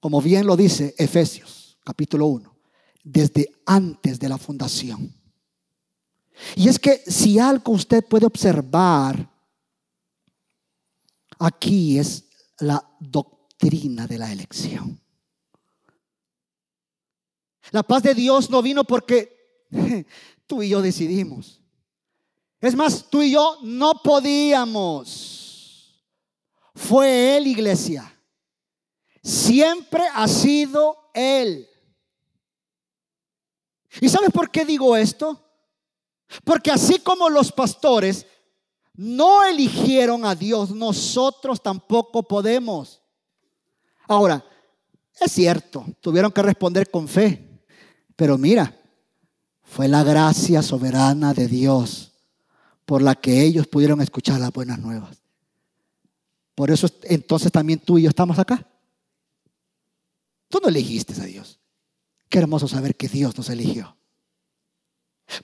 como 0.00 0.20
bien 0.20 0.46
lo 0.46 0.56
dice 0.56 0.94
Efesios 0.98 1.78
capítulo 1.84 2.26
1, 2.26 2.56
desde 3.04 3.52
antes 3.64 4.18
de 4.18 4.28
la 4.28 4.38
fundación. 4.38 5.14
Y 6.56 6.68
es 6.68 6.78
que 6.78 7.02
si 7.06 7.38
algo 7.38 7.72
usted 7.72 8.04
puede 8.04 8.26
observar 8.26 9.36
Aquí 11.38 11.98
es 11.98 12.24
la 12.58 12.82
doctrina 13.00 14.06
de 14.06 14.18
la 14.18 14.32
elección. 14.32 15.00
La 17.70 17.82
paz 17.82 18.02
de 18.02 18.14
Dios 18.14 18.48
no 18.50 18.62
vino 18.62 18.84
porque 18.84 19.66
tú 20.46 20.62
y 20.62 20.68
yo 20.68 20.80
decidimos. 20.80 21.60
Es 22.60 22.74
más, 22.74 23.08
tú 23.10 23.22
y 23.22 23.32
yo 23.32 23.58
no 23.62 24.02
podíamos. 24.02 25.36
Fue 26.74 27.36
Él, 27.36 27.46
iglesia. 27.46 28.12
Siempre 29.22 30.02
ha 30.14 30.28
sido 30.28 31.10
Él. 31.12 31.68
¿Y 34.00 34.08
sabes 34.08 34.30
por 34.30 34.50
qué 34.50 34.64
digo 34.64 34.96
esto? 34.96 35.42
Porque 36.44 36.70
así 36.70 36.98
como 36.98 37.28
los 37.30 37.52
pastores 37.52 38.26
no 38.96 39.44
eligieron 39.44 40.24
a 40.24 40.34
Dios, 40.34 40.70
nosotros 40.70 41.62
tampoco 41.62 42.22
podemos. 42.22 43.02
Ahora, 44.08 44.44
es 45.20 45.32
cierto, 45.32 45.84
tuvieron 46.00 46.32
que 46.32 46.42
responder 46.42 46.90
con 46.90 47.08
fe, 47.08 47.60
pero 48.14 48.38
mira, 48.38 48.78
fue 49.62 49.88
la 49.88 50.02
gracia 50.04 50.62
soberana 50.62 51.34
de 51.34 51.48
Dios 51.48 52.12
por 52.84 53.02
la 53.02 53.14
que 53.14 53.42
ellos 53.42 53.66
pudieron 53.66 54.00
escuchar 54.00 54.40
las 54.40 54.52
buenas 54.52 54.78
nuevas. 54.78 55.18
Por 56.54 56.70
eso 56.70 56.88
entonces 57.02 57.52
también 57.52 57.78
tú 57.80 57.98
y 57.98 58.02
yo 58.02 58.08
estamos 58.08 58.38
acá. 58.38 58.66
Tú 60.48 60.58
no 60.62 60.68
elegiste 60.68 61.12
a 61.20 61.24
Dios. 61.24 61.58
Qué 62.28 62.38
hermoso 62.38 62.68
saber 62.68 62.94
que 62.94 63.08
Dios 63.08 63.36
nos 63.36 63.50
eligió. 63.50 63.96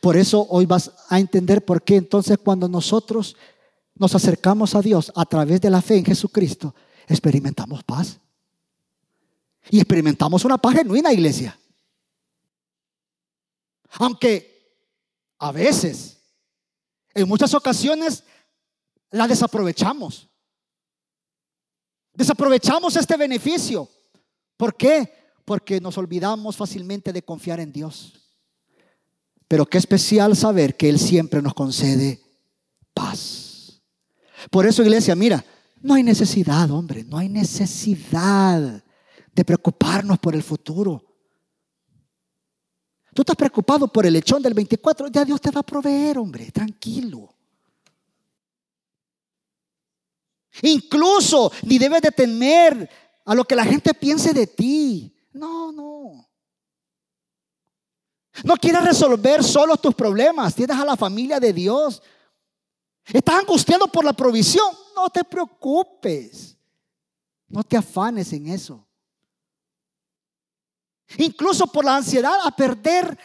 Por 0.00 0.16
eso 0.16 0.46
hoy 0.48 0.66
vas 0.66 0.92
a 1.08 1.18
entender 1.18 1.64
por 1.64 1.82
qué 1.82 1.96
entonces 1.96 2.38
cuando 2.38 2.68
nosotros 2.68 3.36
nos 3.94 4.14
acercamos 4.14 4.74
a 4.74 4.80
Dios 4.80 5.12
a 5.14 5.24
través 5.24 5.60
de 5.60 5.70
la 5.70 5.82
fe 5.82 5.96
en 5.96 6.04
Jesucristo, 6.04 6.74
experimentamos 7.06 7.82
paz. 7.82 8.18
Y 9.70 9.78
experimentamos 9.78 10.44
una 10.44 10.58
paz 10.58 10.74
genuina, 10.74 11.12
iglesia. 11.12 11.58
Aunque 13.92 14.52
a 15.38 15.52
veces, 15.52 16.18
en 17.14 17.28
muchas 17.28 17.52
ocasiones, 17.54 18.24
la 19.10 19.28
desaprovechamos. 19.28 20.28
Desaprovechamos 22.14 22.96
este 22.96 23.16
beneficio. 23.16 23.88
¿Por 24.56 24.76
qué? 24.76 25.12
Porque 25.44 25.80
nos 25.80 25.98
olvidamos 25.98 26.56
fácilmente 26.56 27.12
de 27.12 27.22
confiar 27.22 27.60
en 27.60 27.72
Dios. 27.72 28.21
Pero 29.52 29.66
qué 29.66 29.76
especial 29.76 30.34
saber 30.34 30.78
que 30.78 30.88
Él 30.88 30.98
siempre 30.98 31.42
nos 31.42 31.52
concede 31.52 32.22
paz. 32.94 33.82
Por 34.50 34.66
eso, 34.66 34.82
iglesia, 34.82 35.14
mira, 35.14 35.44
no 35.82 35.92
hay 35.92 36.02
necesidad, 36.02 36.70
hombre, 36.70 37.04
no 37.04 37.18
hay 37.18 37.28
necesidad 37.28 38.82
de 39.30 39.44
preocuparnos 39.44 40.18
por 40.20 40.34
el 40.34 40.42
futuro. 40.42 41.04
Tú 43.12 43.20
estás 43.20 43.36
preocupado 43.36 43.88
por 43.88 44.06
el 44.06 44.14
lechón 44.14 44.42
del 44.42 44.54
24, 44.54 45.08
ya 45.08 45.22
Dios 45.22 45.38
te 45.38 45.50
va 45.50 45.60
a 45.60 45.64
proveer, 45.64 46.16
hombre, 46.16 46.50
tranquilo. 46.50 47.34
Incluso 50.62 51.52
ni 51.64 51.76
debes 51.76 52.00
de 52.00 52.10
temer 52.10 52.88
a 53.26 53.34
lo 53.34 53.44
que 53.44 53.54
la 53.54 53.66
gente 53.66 53.92
piense 53.92 54.32
de 54.32 54.46
ti. 54.46 55.14
No, 55.34 55.70
no. 55.72 55.91
No 58.44 58.56
quieres 58.56 58.84
resolver 58.84 59.44
solo 59.44 59.76
tus 59.76 59.94
problemas. 59.94 60.54
Tienes 60.54 60.76
a 60.76 60.84
la 60.84 60.96
familia 60.96 61.38
de 61.38 61.52
Dios. 61.52 62.02
Estás 63.04 63.40
angustiado 63.40 63.86
por 63.88 64.04
la 64.04 64.12
provisión. 64.12 64.66
No 64.96 65.10
te 65.10 65.22
preocupes. 65.24 66.56
No 67.48 67.62
te 67.62 67.76
afanes 67.76 68.32
en 68.32 68.48
eso. 68.48 68.86
Incluso 71.18 71.66
por 71.66 71.84
la 71.84 71.96
ansiedad 71.96 72.34
a 72.44 72.50
perder 72.50 73.18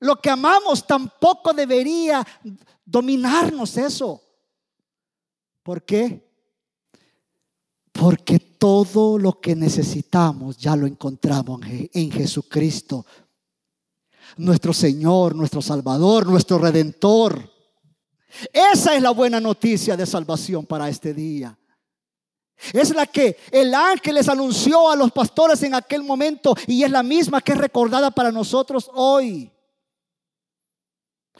lo 0.00 0.16
que 0.16 0.30
amamos, 0.30 0.86
tampoco 0.86 1.52
debería 1.52 2.26
dominarnos 2.84 3.76
eso. 3.76 4.20
¿Por 5.62 5.84
qué? 5.84 6.28
Porque 7.92 8.38
todo 8.38 9.18
lo 9.18 9.40
que 9.40 9.54
necesitamos 9.54 10.56
ya 10.56 10.74
lo 10.74 10.86
encontramos 10.86 11.60
en 11.68 12.10
Jesucristo 12.10 13.04
nuestro 14.36 14.72
Señor, 14.72 15.34
nuestro 15.34 15.62
Salvador, 15.62 16.26
nuestro 16.26 16.58
Redentor. 16.58 17.50
Esa 18.52 18.96
es 18.96 19.02
la 19.02 19.10
buena 19.10 19.40
noticia 19.40 19.96
de 19.96 20.06
salvación 20.06 20.66
para 20.66 20.88
este 20.88 21.12
día. 21.12 21.56
Es 22.72 22.94
la 22.94 23.06
que 23.06 23.36
el 23.50 23.74
ángel 23.74 24.14
les 24.14 24.28
anunció 24.28 24.90
a 24.90 24.96
los 24.96 25.10
pastores 25.10 25.62
en 25.62 25.74
aquel 25.74 26.02
momento 26.02 26.54
y 26.66 26.84
es 26.84 26.90
la 26.90 27.02
misma 27.02 27.40
que 27.40 27.52
es 27.52 27.58
recordada 27.58 28.10
para 28.10 28.30
nosotros 28.30 28.88
hoy. 28.94 29.50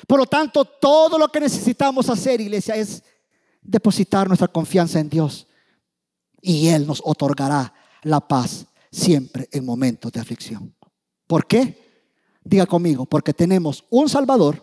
Por 0.07 0.19
lo 0.19 0.27
tanto, 0.27 0.65
todo 0.65 1.17
lo 1.17 1.29
que 1.29 1.39
necesitamos 1.39 2.09
hacer, 2.09 2.41
iglesia, 2.41 2.75
es 2.75 3.05
depositar 3.61 4.27
nuestra 4.27 4.49
confianza 4.49 4.99
en 4.99 5.09
Dios 5.09 5.47
y 6.41 6.69
Él 6.69 6.87
nos 6.87 7.01
otorgará 7.05 7.73
la 8.03 8.21
paz 8.21 8.67
siempre 8.91 9.49
en 9.53 9.65
momentos 9.65 10.11
de 10.11 10.21
aflicción. 10.21 10.75
¿Por 11.27 11.47
qué? 11.47 11.92
Diga 12.45 12.67
conmigo, 12.67 13.07
porque 13.07 13.33
tenemos 13.33 13.85
un 13.91 14.09
Salvador, 14.09 14.63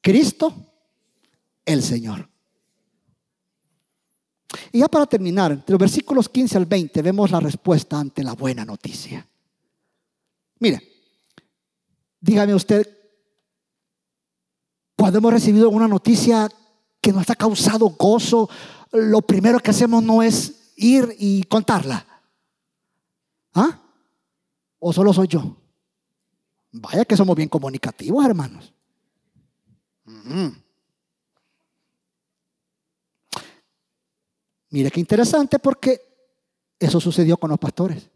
Cristo, 0.00 0.54
el 1.64 1.82
Señor. 1.82 2.28
Y 4.72 4.80
ya 4.80 4.88
para 4.88 5.06
terminar, 5.06 5.52
entre 5.52 5.72
los 5.72 5.80
versículos 5.80 6.28
15 6.28 6.58
al 6.58 6.66
20 6.66 7.02
vemos 7.02 7.30
la 7.30 7.40
respuesta 7.40 7.98
ante 7.98 8.24
la 8.24 8.32
buena 8.32 8.64
noticia. 8.64 9.26
Mire, 10.58 10.82
dígame 12.20 12.54
usted, 12.54 12.86
cuando 14.96 15.18
hemos 15.18 15.32
recibido 15.32 15.70
una 15.70 15.88
noticia 15.88 16.48
que 17.00 17.12
nos 17.12 17.28
ha 17.30 17.34
causado 17.34 17.88
gozo, 17.90 18.48
lo 18.92 19.22
primero 19.22 19.60
que 19.60 19.70
hacemos 19.70 20.02
no 20.02 20.22
es 20.22 20.72
ir 20.76 21.16
y 21.18 21.42
contarla. 21.44 22.06
¿Ah? 23.54 23.79
¿O 24.80 24.92
solo 24.92 25.12
soy 25.12 25.28
yo? 25.28 25.56
Vaya 26.72 27.04
que 27.04 27.16
somos 27.16 27.36
bien 27.36 27.48
comunicativos, 27.48 28.24
hermanos. 28.24 28.72
Mire 34.70 34.90
qué 34.90 35.00
interesante 35.00 35.58
porque 35.58 36.00
eso 36.78 37.00
sucedió 37.00 37.36
con 37.36 37.50
los 37.50 37.58
pastores. 37.58 38.08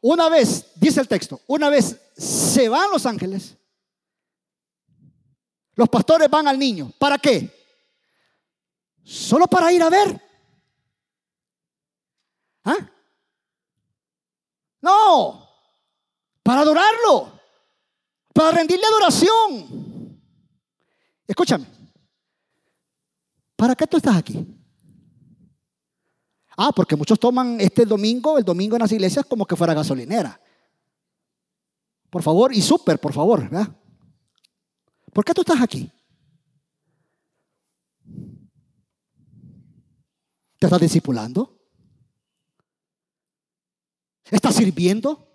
Una 0.00 0.28
vez, 0.28 0.72
dice 0.76 1.00
el 1.00 1.08
texto, 1.08 1.40
una 1.48 1.68
vez 1.68 2.00
se 2.16 2.68
van 2.68 2.90
los 2.90 3.04
ángeles, 3.04 3.56
los 5.74 5.88
pastores 5.88 6.30
van 6.30 6.46
al 6.46 6.58
niño. 6.58 6.92
¿Para 6.98 7.18
qué? 7.18 7.50
Solo 9.02 9.46
para 9.46 9.72
ir 9.72 9.82
a 9.82 9.88
ver. 9.88 10.22
¿Ah? 12.64 12.90
No, 14.80 15.48
para 16.42 16.60
adorarlo, 16.60 17.40
para 18.32 18.52
rendirle 18.52 18.84
adoración. 18.86 20.20
Escúchame, 21.26 21.66
¿para 23.56 23.74
qué 23.74 23.86
tú 23.86 23.96
estás 23.96 24.16
aquí? 24.16 24.46
Ah, 26.56 26.72
porque 26.74 26.96
muchos 26.96 27.20
toman 27.20 27.60
este 27.60 27.84
domingo, 27.84 28.38
el 28.38 28.44
domingo 28.44 28.76
en 28.76 28.82
las 28.82 28.92
iglesias, 28.92 29.24
como 29.26 29.46
que 29.46 29.56
fuera 29.56 29.74
gasolinera. 29.74 30.40
Por 32.10 32.22
favor, 32.22 32.52
y 32.52 32.62
súper, 32.62 32.98
por 32.98 33.12
favor, 33.12 33.42
¿verdad? 33.42 33.68
¿Por 35.12 35.24
qué 35.24 35.34
tú 35.34 35.42
estás 35.42 35.60
aquí? 35.60 35.90
¿Te 40.58 40.66
estás 40.66 40.80
discipulando? 40.80 41.57
¿Estás 44.30 44.54
sirviendo? 44.54 45.26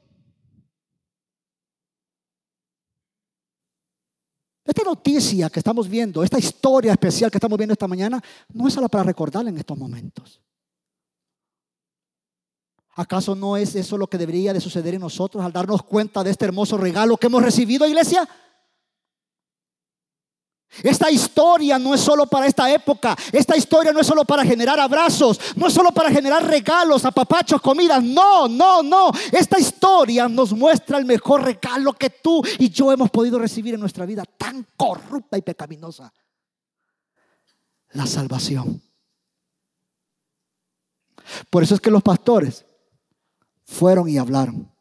Esta 4.66 4.84
noticia 4.84 5.50
que 5.50 5.60
estamos 5.60 5.90
viendo, 5.90 6.24
esta 6.24 6.40
historia 6.40 6.94
especial 6.94 7.30
que 7.30 7.38
estamos 7.38 7.58
viendo 7.58 7.74
esta 7.74 7.88
mañana, 7.88 8.22
no 8.54 8.68
es 8.68 8.74
solo 8.74 8.88
para 8.88 9.04
recordarla 9.04 9.50
en 9.50 9.58
estos 9.58 9.78
momentos. 9.78 10.42
¿Acaso 12.96 13.36
no 13.36 13.58
es 13.58 13.76
eso 13.76 13.98
lo 13.98 14.08
que 14.08 14.18
debería 14.18 14.54
de 14.54 14.62
suceder 14.62 14.94
en 14.94 15.02
nosotros 15.02 15.44
al 15.44 15.52
darnos 15.52 15.84
cuenta 15.84 16.24
de 16.24 16.30
este 16.30 16.46
hermoso 16.46 16.78
regalo 16.78 17.18
que 17.18 17.28
hemos 17.28 17.42
recibido, 17.42 17.88
iglesia? 17.88 18.28
Esta 20.82 21.12
historia 21.12 21.78
no 21.78 21.94
es 21.94 22.02
solo 22.02 22.26
para 22.26 22.48
esta 22.48 22.72
época. 22.74 23.16
Esta 23.32 23.56
historia 23.56 23.92
no 23.92 24.00
es 24.00 24.08
solo 24.08 24.26
para 24.26 24.44
generar 24.44 24.80
abrazos. 24.80 25.40
No 25.56 25.68
es 25.68 25.74
solo 25.74 25.92
para 25.92 26.10
generar 26.10 26.44
regalos, 26.46 27.06
apapachos, 27.06 27.62
comidas. 27.62 28.04
No, 28.04 28.48
no, 28.48 28.82
no. 28.82 29.12
Esta 29.32 29.60
historia 29.60 30.28
nos 30.28 30.52
muestra 30.52 30.98
el 30.98 31.06
mejor 31.06 31.44
regalo 31.44 31.94
que 31.94 32.10
tú 32.10 32.42
y 32.58 32.70
yo 32.70 32.92
hemos 32.92 33.12
podido 33.12 33.38
recibir 33.38 33.76
en 33.76 33.80
nuestra 33.80 34.06
vida 34.06 34.24
tan 34.26 34.66
corrupta 34.76 35.38
y 35.38 35.44
pecaminosa. 35.44 36.12
La 37.92 38.08
salvación. 38.08 38.82
Por 41.52 41.62
eso 41.62 41.76
es 41.76 41.82
que 41.82 41.92
los 41.92 42.02
pastores 42.02 42.66
fueron 43.64 44.10
y 44.10 44.18
hablaron. 44.18 44.72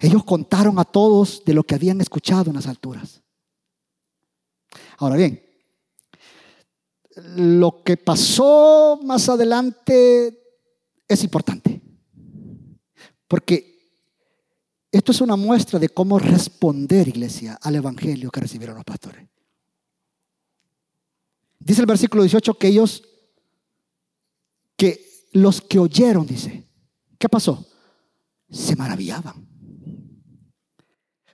Ellos 0.00 0.24
contaron 0.24 0.78
a 0.78 0.84
todos 0.84 1.44
de 1.44 1.54
lo 1.54 1.64
que 1.64 1.74
habían 1.74 2.00
escuchado 2.00 2.50
en 2.50 2.56
las 2.56 2.66
alturas. 2.68 3.23
Ahora 4.98 5.16
bien, 5.16 5.42
lo 7.36 7.82
que 7.82 7.96
pasó 7.96 9.00
más 9.02 9.28
adelante 9.28 10.40
es 11.06 11.22
importante, 11.22 11.80
porque 13.28 13.74
esto 14.90 15.12
es 15.12 15.20
una 15.20 15.36
muestra 15.36 15.78
de 15.78 15.88
cómo 15.88 16.18
responder, 16.18 17.08
iglesia, 17.08 17.58
al 17.60 17.74
evangelio 17.76 18.30
que 18.30 18.40
recibieron 18.40 18.76
los 18.76 18.84
pastores. 18.84 19.28
Dice 21.58 21.80
el 21.80 21.86
versículo 21.86 22.22
18 22.22 22.54
que 22.54 22.68
ellos, 22.68 23.02
que 24.76 25.28
los 25.32 25.60
que 25.60 25.78
oyeron, 25.78 26.26
dice, 26.26 26.68
¿qué 27.18 27.28
pasó? 27.28 27.66
Se 28.50 28.76
maravillaban. 28.76 29.48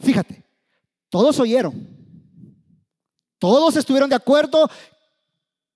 Fíjate, 0.00 0.44
todos 1.10 1.38
oyeron, 1.40 1.99
todos 3.40 3.74
estuvieron 3.74 4.10
de 4.10 4.16
acuerdo 4.16 4.70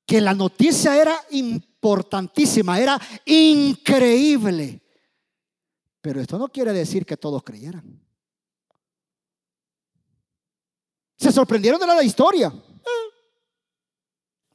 que 0.07 0.21
la 0.21 0.35
noticia 0.35 1.01
era 1.01 1.19
importantísima, 1.31 2.79
era 2.79 3.01
increíble. 3.25 4.83
Pero 6.01 6.21
esto 6.21 6.39
no 6.39 6.49
quiere 6.49 6.73
decir 6.75 7.07
que 7.07 7.17
todos 7.17 7.43
creyeran. 7.43 8.01
Se 11.17 11.33
sorprendieron 11.33 11.81
de 11.81 11.87
la 11.87 12.03
historia. 12.03 12.53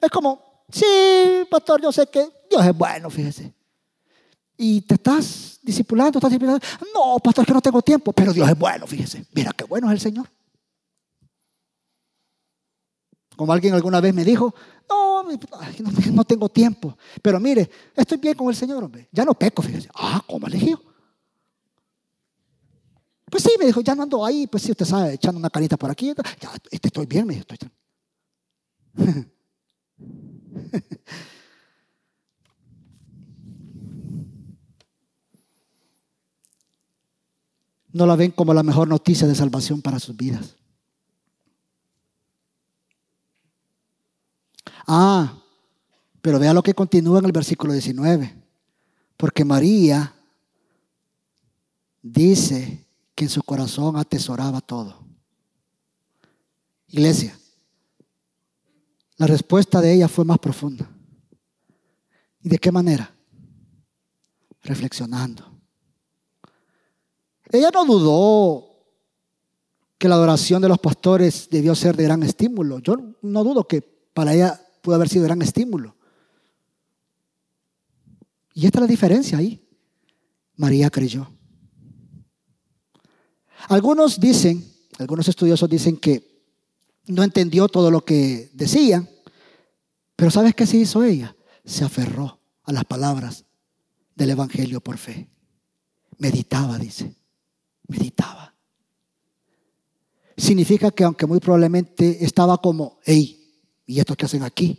Es 0.00 0.10
como, 0.10 0.64
sí, 0.70 1.44
pastor, 1.50 1.82
yo 1.82 1.90
sé 1.90 2.06
que 2.06 2.28
Dios 2.48 2.64
es 2.64 2.76
bueno, 2.76 3.10
fíjese. 3.10 3.52
Y 4.56 4.82
te 4.82 4.94
estás 4.94 5.58
discipulando, 5.62 6.18
estás 6.18 6.30
discipulando. 6.30 6.64
No, 6.94 7.18
pastor, 7.18 7.44
que 7.44 7.52
no 7.52 7.60
tengo 7.60 7.82
tiempo, 7.82 8.12
pero 8.12 8.32
Dios 8.32 8.48
es 8.48 8.56
bueno, 8.56 8.86
fíjese. 8.86 9.26
Mira 9.32 9.50
qué 9.52 9.64
bueno 9.64 9.88
es 9.88 9.94
el 9.94 10.00
Señor. 10.00 10.30
Como 13.40 13.54
alguien 13.54 13.72
alguna 13.72 14.02
vez 14.02 14.12
me 14.12 14.22
dijo, 14.22 14.54
no, 14.86 15.22
no, 16.12 16.24
tengo 16.24 16.50
tiempo. 16.50 16.98
Pero 17.22 17.40
mire, 17.40 17.70
estoy 17.96 18.18
bien 18.18 18.34
con 18.34 18.50
el 18.50 18.54
Señor, 18.54 18.84
hombre. 18.84 19.08
Ya 19.10 19.24
no 19.24 19.32
peco, 19.32 19.62
fíjese. 19.62 19.88
Ah, 19.94 20.22
¿cómo 20.26 20.46
elegido? 20.46 20.78
Pues 23.30 23.42
sí, 23.42 23.52
me 23.58 23.64
dijo, 23.64 23.80
ya 23.80 23.94
no 23.94 24.02
ando 24.02 24.26
ahí, 24.26 24.46
pues 24.46 24.62
sí, 24.62 24.72
usted 24.72 24.84
sabe, 24.84 25.14
echando 25.14 25.38
una 25.38 25.48
carita 25.48 25.78
por 25.78 25.90
aquí. 25.90 26.12
Ya, 26.38 26.52
este, 26.70 26.88
estoy 26.88 27.06
bien, 27.06 27.26
me 27.26 27.32
dijo, 27.32 27.46
estoy 27.48 27.70
No 37.94 38.04
la 38.04 38.16
ven 38.16 38.32
como 38.32 38.52
la 38.52 38.62
mejor 38.62 38.86
noticia 38.86 39.26
de 39.26 39.34
salvación 39.34 39.80
para 39.80 39.98
sus 39.98 40.14
vidas. 40.14 40.59
Ah, 44.92 45.40
pero 46.20 46.40
vea 46.40 46.52
lo 46.52 46.64
que 46.64 46.74
continúa 46.74 47.20
en 47.20 47.26
el 47.26 47.30
versículo 47.30 47.72
19. 47.72 48.34
Porque 49.16 49.44
María 49.44 50.12
dice 52.02 52.88
que 53.14 53.26
en 53.26 53.30
su 53.30 53.40
corazón 53.44 53.96
atesoraba 53.96 54.60
todo. 54.60 54.98
Iglesia, 56.88 57.38
la 59.16 59.28
respuesta 59.28 59.80
de 59.80 59.92
ella 59.92 60.08
fue 60.08 60.24
más 60.24 60.40
profunda. 60.40 60.90
¿Y 62.42 62.48
de 62.48 62.58
qué 62.58 62.72
manera? 62.72 63.14
Reflexionando. 64.60 65.44
Ella 67.48 67.70
no 67.72 67.84
dudó 67.84 68.66
que 69.98 70.08
la 70.08 70.16
adoración 70.16 70.60
de 70.60 70.68
los 70.68 70.80
pastores 70.80 71.48
debió 71.48 71.76
ser 71.76 71.94
de 71.94 72.02
gran 72.02 72.24
estímulo. 72.24 72.80
Yo 72.80 72.96
no 73.22 73.44
dudo 73.44 73.68
que 73.68 73.82
para 73.82 74.34
ella 74.34 74.60
pudo 74.80 74.94
haber 74.94 75.08
sido 75.08 75.24
gran 75.24 75.42
estímulo. 75.42 75.96
Y 78.54 78.66
esta 78.66 78.78
es 78.78 78.82
la 78.82 78.86
diferencia 78.86 79.38
ahí. 79.38 79.66
María 80.56 80.90
creyó. 80.90 81.32
Algunos 83.68 84.20
dicen, 84.20 84.64
algunos 84.98 85.28
estudiosos 85.28 85.68
dicen 85.68 85.96
que 85.96 86.44
no 87.06 87.22
entendió 87.22 87.68
todo 87.68 87.90
lo 87.90 88.04
que 88.04 88.50
decía, 88.52 89.08
pero 90.16 90.30
¿sabes 90.30 90.54
qué 90.54 90.66
se 90.66 90.76
hizo 90.76 91.02
ella? 91.02 91.36
Se 91.64 91.84
aferró 91.84 92.40
a 92.64 92.72
las 92.72 92.84
palabras 92.84 93.44
del 94.14 94.30
Evangelio 94.30 94.80
por 94.80 94.98
fe. 94.98 95.30
Meditaba, 96.18 96.78
dice. 96.78 97.14
Meditaba. 97.88 98.54
Significa 100.36 100.90
que 100.90 101.04
aunque 101.04 101.26
muy 101.26 101.40
probablemente 101.40 102.24
estaba 102.24 102.58
como, 102.58 102.98
hey, 103.04 103.39
¿Y 103.90 103.98
estos 103.98 104.16
que 104.16 104.24
hacen 104.24 104.44
aquí? 104.44 104.78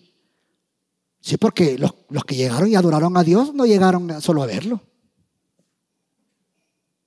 Sí, 1.19 1.35
porque 1.35 1.77
los, 1.77 2.23
que 2.23 2.33
llegaron 2.33 2.69
y 2.69 2.75
adoraron 2.75 3.17
a 3.17 3.23
Dios 3.25 3.53
no 3.53 3.65
llegaron 3.65 4.21
solo 4.21 4.41
a 4.41 4.45
verlo. 4.45 4.79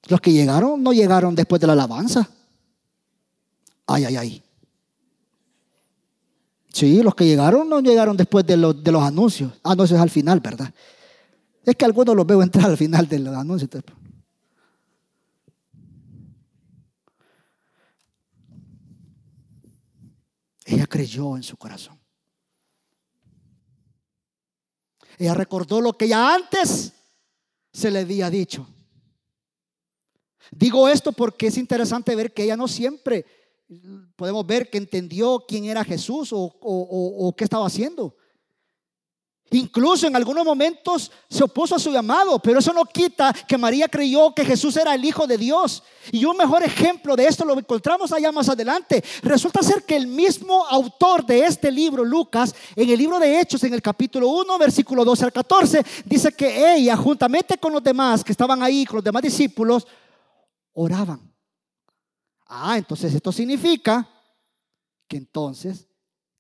Los 0.08 0.20
que 0.20 0.30
llegaron 0.30 0.82
no 0.82 0.92
llegaron 0.92 1.34
después 1.34 1.62
de 1.62 1.66
la 1.66 1.72
alabanza. 1.72 2.28
Ay, 3.86 4.04
ay, 4.04 4.16
ay. 4.16 4.42
Sí, 6.74 7.02
los 7.02 7.14
que 7.14 7.24
llegaron 7.24 7.70
no 7.70 7.80
llegaron 7.80 8.18
después 8.18 8.44
de, 8.46 8.58
los, 8.58 8.84
de 8.84 8.92
los 8.92 9.02
anuncios. 9.02 9.50
Ah, 9.62 9.74
es 9.82 9.92
al 9.92 10.10
final, 10.10 10.40
¿verdad? 10.40 10.74
Es 11.64 11.74
que 11.74 11.86
algunos 11.86 12.14
los 12.14 12.26
veo 12.26 12.42
entrar 12.42 12.66
al 12.66 12.76
final 12.76 13.08
de 13.08 13.18
los 13.18 13.34
anuncios. 13.34 13.70
Ella 20.64 20.86
creyó 20.86 21.36
en 21.36 21.42
su 21.42 21.56
corazón. 21.56 22.00
Ella 25.18 25.34
recordó 25.34 25.80
lo 25.80 25.92
que 25.92 26.08
ya 26.08 26.34
antes 26.34 26.92
se 27.72 27.90
le 27.90 28.00
había 28.00 28.30
dicho. 28.30 28.66
Digo 30.50 30.88
esto 30.88 31.12
porque 31.12 31.48
es 31.48 31.56
interesante 31.56 32.14
ver 32.14 32.32
que 32.32 32.44
ella 32.44 32.56
no 32.56 32.68
siempre 32.68 33.24
podemos 34.16 34.46
ver 34.46 34.70
que 34.70 34.78
entendió 34.78 35.44
quién 35.46 35.64
era 35.64 35.84
Jesús 35.84 36.30
o, 36.32 37.34
qué 37.36 37.44
estaba 37.44 37.66
haciendo. 37.66 38.16
Incluso 39.54 40.08
en 40.08 40.16
algunos 40.16 40.44
momentos 40.44 41.12
se 41.30 41.44
opuso 41.44 41.76
a 41.76 41.78
su 41.78 41.92
llamado, 41.92 42.40
pero 42.40 42.58
eso 42.58 42.72
no 42.72 42.84
quita 42.84 43.32
que 43.32 43.56
María 43.56 43.86
creyó 43.86 44.34
que 44.34 44.44
Jesús 44.44 44.76
era 44.76 44.92
el 44.96 45.04
Hijo 45.04 45.28
de 45.28 45.38
Dios. 45.38 45.84
Y 46.10 46.24
un 46.24 46.36
mejor 46.36 46.64
ejemplo 46.64 47.14
de 47.14 47.28
esto 47.28 47.44
lo 47.44 47.56
encontramos 47.56 48.12
allá 48.12 48.32
más 48.32 48.48
adelante. 48.48 49.04
Resulta 49.22 49.62
ser 49.62 49.84
que 49.84 49.94
el 49.94 50.08
mismo 50.08 50.66
autor 50.66 51.24
de 51.24 51.44
este 51.44 51.70
libro, 51.70 52.04
Lucas, 52.04 52.52
en 52.74 52.90
el 52.90 52.98
libro 52.98 53.20
de 53.20 53.40
Hechos, 53.40 53.62
en 53.62 53.74
el 53.74 53.80
capítulo 53.80 54.28
1, 54.28 54.58
versículo 54.58 55.04
12 55.04 55.24
al 55.26 55.32
14, 55.32 55.86
dice 56.04 56.32
que 56.32 56.74
ella, 56.74 56.96
juntamente 56.96 57.56
con 57.56 57.72
los 57.72 57.82
demás 57.84 58.24
que 58.24 58.32
estaban 58.32 58.60
ahí, 58.60 58.84
con 58.84 58.96
los 58.96 59.04
demás 59.04 59.22
discípulos, 59.22 59.86
oraban. 60.72 61.32
Ah, 62.48 62.76
entonces 62.76 63.14
esto 63.14 63.30
significa 63.30 64.08
que 65.06 65.16
entonces 65.16 65.86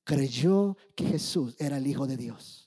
creyó 0.02 0.76
que 0.96 1.06
Jesús 1.06 1.54
era 1.60 1.76
el 1.76 1.86
Hijo 1.86 2.08
de 2.08 2.16
Dios. 2.16 2.63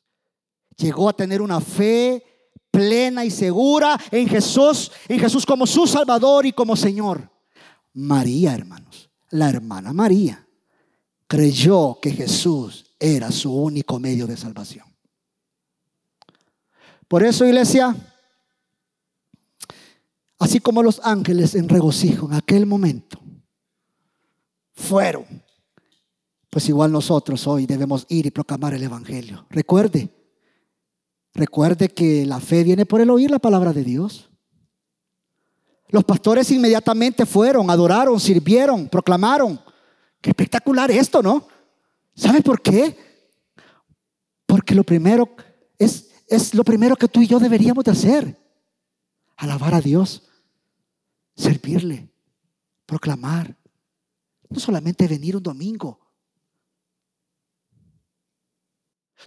Llegó 0.77 1.09
a 1.09 1.13
tener 1.13 1.41
una 1.41 1.59
fe 1.59 2.23
plena 2.71 3.25
y 3.25 3.31
segura 3.31 3.99
en 4.11 4.27
Jesús, 4.27 4.91
en 5.07 5.19
Jesús 5.19 5.45
como 5.45 5.65
su 5.65 5.87
Salvador 5.87 6.45
y 6.45 6.53
como 6.53 6.75
Señor. 6.75 7.29
María, 7.93 8.53
hermanos, 8.53 9.09
la 9.31 9.49
hermana 9.49 9.91
María, 9.91 10.47
creyó 11.27 11.97
que 11.99 12.11
Jesús 12.11 12.93
era 12.99 13.31
su 13.31 13.51
único 13.51 13.99
medio 13.99 14.27
de 14.27 14.37
salvación. 14.37 14.85
Por 17.07 17.23
eso, 17.23 17.45
iglesia, 17.45 17.95
así 20.37 20.59
como 20.59 20.83
los 20.83 21.01
ángeles 21.03 21.55
en 21.55 21.69
regocijo 21.69 22.27
en 22.27 22.33
aquel 22.33 22.65
momento 22.65 23.19
fueron, 24.73 25.25
pues 26.49 26.69
igual 26.69 26.91
nosotros 26.91 27.47
hoy 27.47 27.65
debemos 27.65 28.05
ir 28.09 28.25
y 28.27 28.31
proclamar 28.31 28.73
el 28.75 28.83
Evangelio. 28.83 29.47
Recuerde, 29.49 30.16
Recuerde 31.37 31.89
que 31.89 32.25
la 32.25 32.39
fe 32.39 32.63
viene 32.63 32.87
por 32.87 32.99
el 32.99 33.11
oír 33.11 33.29
la 33.29 33.37
palabra 33.37 33.71
de 33.71 33.83
Dios. 33.83 34.27
Los 35.89 36.03
pastores 36.03 36.49
inmediatamente 36.49 37.27
fueron, 37.27 37.69
adoraron, 37.69 38.19
sirvieron, 38.19 38.89
proclamaron. 38.89 39.61
Qué 40.19 40.31
espectacular 40.31 40.89
esto, 40.89 41.21
¿no? 41.21 41.47
¿Sabe 42.15 42.41
por 42.41 42.59
qué? 42.59 42.97
Porque 44.47 44.73
lo 44.73 44.83
primero 44.83 45.29
es, 45.77 46.09
es 46.27 46.55
lo 46.55 46.63
primero 46.63 46.95
que 46.95 47.07
tú 47.07 47.21
y 47.21 47.27
yo 47.27 47.37
deberíamos 47.37 47.83
de 47.83 47.91
hacer. 47.91 48.35
Alabar 49.35 49.75
a 49.75 49.81
Dios, 49.81 50.27
servirle, 51.35 52.09
proclamar. 52.87 53.55
No 54.49 54.59
solamente 54.59 55.07
venir 55.07 55.35
un 55.35 55.43
domingo. 55.43 55.99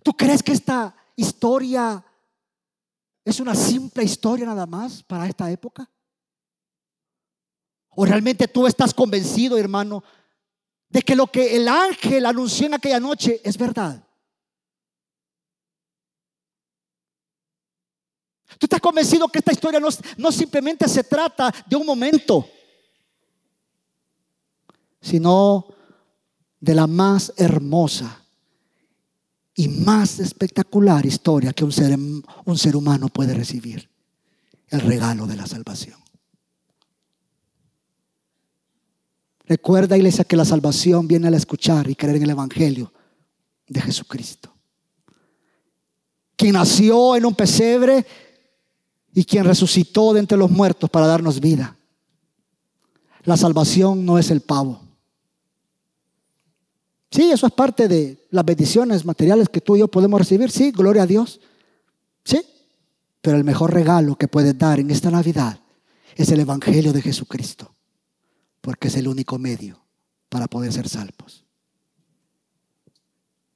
¿Tú 0.03 0.13
crees 0.13 0.43
que 0.43 0.51
esta 0.51 0.97
historia 1.21 2.05
es 3.25 3.39
una 3.41 3.55
simple 3.55 4.03
historia 4.03 4.47
nada 4.47 4.67
más 4.67 5.03
para 5.03 5.27
esta 5.27 5.51
época? 5.51 5.89
¿O 7.91 8.05
realmente 8.05 8.49
tú 8.49 8.67
estás 8.67 8.95
convencido, 8.95 9.59
hermano, 9.59 10.03
de 10.89 11.03
que 11.03 11.15
lo 11.15 11.27
que 11.27 11.57
el 11.57 11.69
ángel 11.69 12.27
anunció 12.27 12.67
en 12.67 12.75
aquella 12.75 13.01
noche 13.01 13.41
es 13.45 13.57
verdad? 13.59 14.03
¿Tú 18.59 18.67
estás 18.67 18.81
convencido 18.81 19.29
que 19.29 19.39
esta 19.39 19.53
historia 19.53 19.79
no, 19.79 19.89
no 20.17 20.33
simplemente 20.33 20.89
se 20.89 21.05
trata 21.05 21.53
de 21.67 21.77
un 21.77 21.87
momento, 21.87 22.49
sino 25.01 25.67
de 26.59 26.75
la 26.75 26.87
más 26.87 27.33
hermosa 27.37 28.20
y 29.61 29.69
más 29.69 30.21
espectacular 30.21 31.05
historia 31.05 31.53
que 31.53 31.65
un 31.65 31.73
ser, 31.73 31.95
un 31.99 32.59
ser 32.59 32.75
humano 32.75 33.11
puede 33.11 33.35
recibir. 33.35 33.91
El 34.69 34.81
regalo 34.81 35.27
de 35.27 35.37
la 35.37 35.47
salvación. 35.47 35.99
Recuerda, 39.45 39.99
iglesia, 39.99 40.25
que 40.25 40.37
la 40.37 40.47
salvación 40.47 41.07
viene 41.07 41.29
al 41.29 41.35
escuchar 41.35 41.91
y 41.91 41.95
creer 41.95 42.17
en 42.17 42.23
el 42.23 42.31
Evangelio 42.31 42.91
de 43.69 43.83
Jesucristo. 43.83 44.51
Quien 46.37 46.55
nació 46.55 47.17
en 47.17 47.27
un 47.27 47.35
pesebre 47.35 48.07
y 49.13 49.25
quien 49.25 49.45
resucitó 49.45 50.15
de 50.15 50.21
entre 50.21 50.39
los 50.39 50.51
muertos 50.51 50.89
para 50.89 51.07
darnos 51.07 51.39
vida. 51.39 51.77
La 53.25 53.37
salvación 53.37 54.07
no 54.07 54.19
es 54.19 54.31
el 54.31 54.41
pavo. 54.41 54.81
Sí, 57.11 57.31
eso 57.33 57.47
es 57.47 57.53
parte 57.53 57.89
de 57.89 58.27
las 58.31 58.45
bendiciones 58.45 59.05
materiales 59.05 59.49
que 59.49 59.61
tú 59.61 59.75
y 59.75 59.81
yo 59.81 59.89
podemos 59.89 60.21
recibir. 60.21 60.51
Sí, 60.51 60.71
gloria 60.71 61.03
a 61.03 61.07
Dios. 61.07 61.41
Sí, 62.25 62.41
pero 63.21 63.37
el 63.37 63.45
mejor 63.45 63.75
regalo 63.75 64.17
que 64.17 64.29
puedes 64.29 64.57
dar 64.57 64.79
en 64.79 64.91
esta 64.91 65.11
Navidad 65.11 65.59
es 66.15 66.31
el 66.31 66.41
Evangelio 66.41 66.93
de 66.93 67.03
Jesucristo, 67.03 67.75
porque 68.61 68.89
es 68.89 68.97
el 68.97 69.09
único 69.09 69.39
medio 69.39 69.85
para 70.29 70.47
poder 70.47 70.73
ser 70.73 70.89
salvos. 70.89 71.45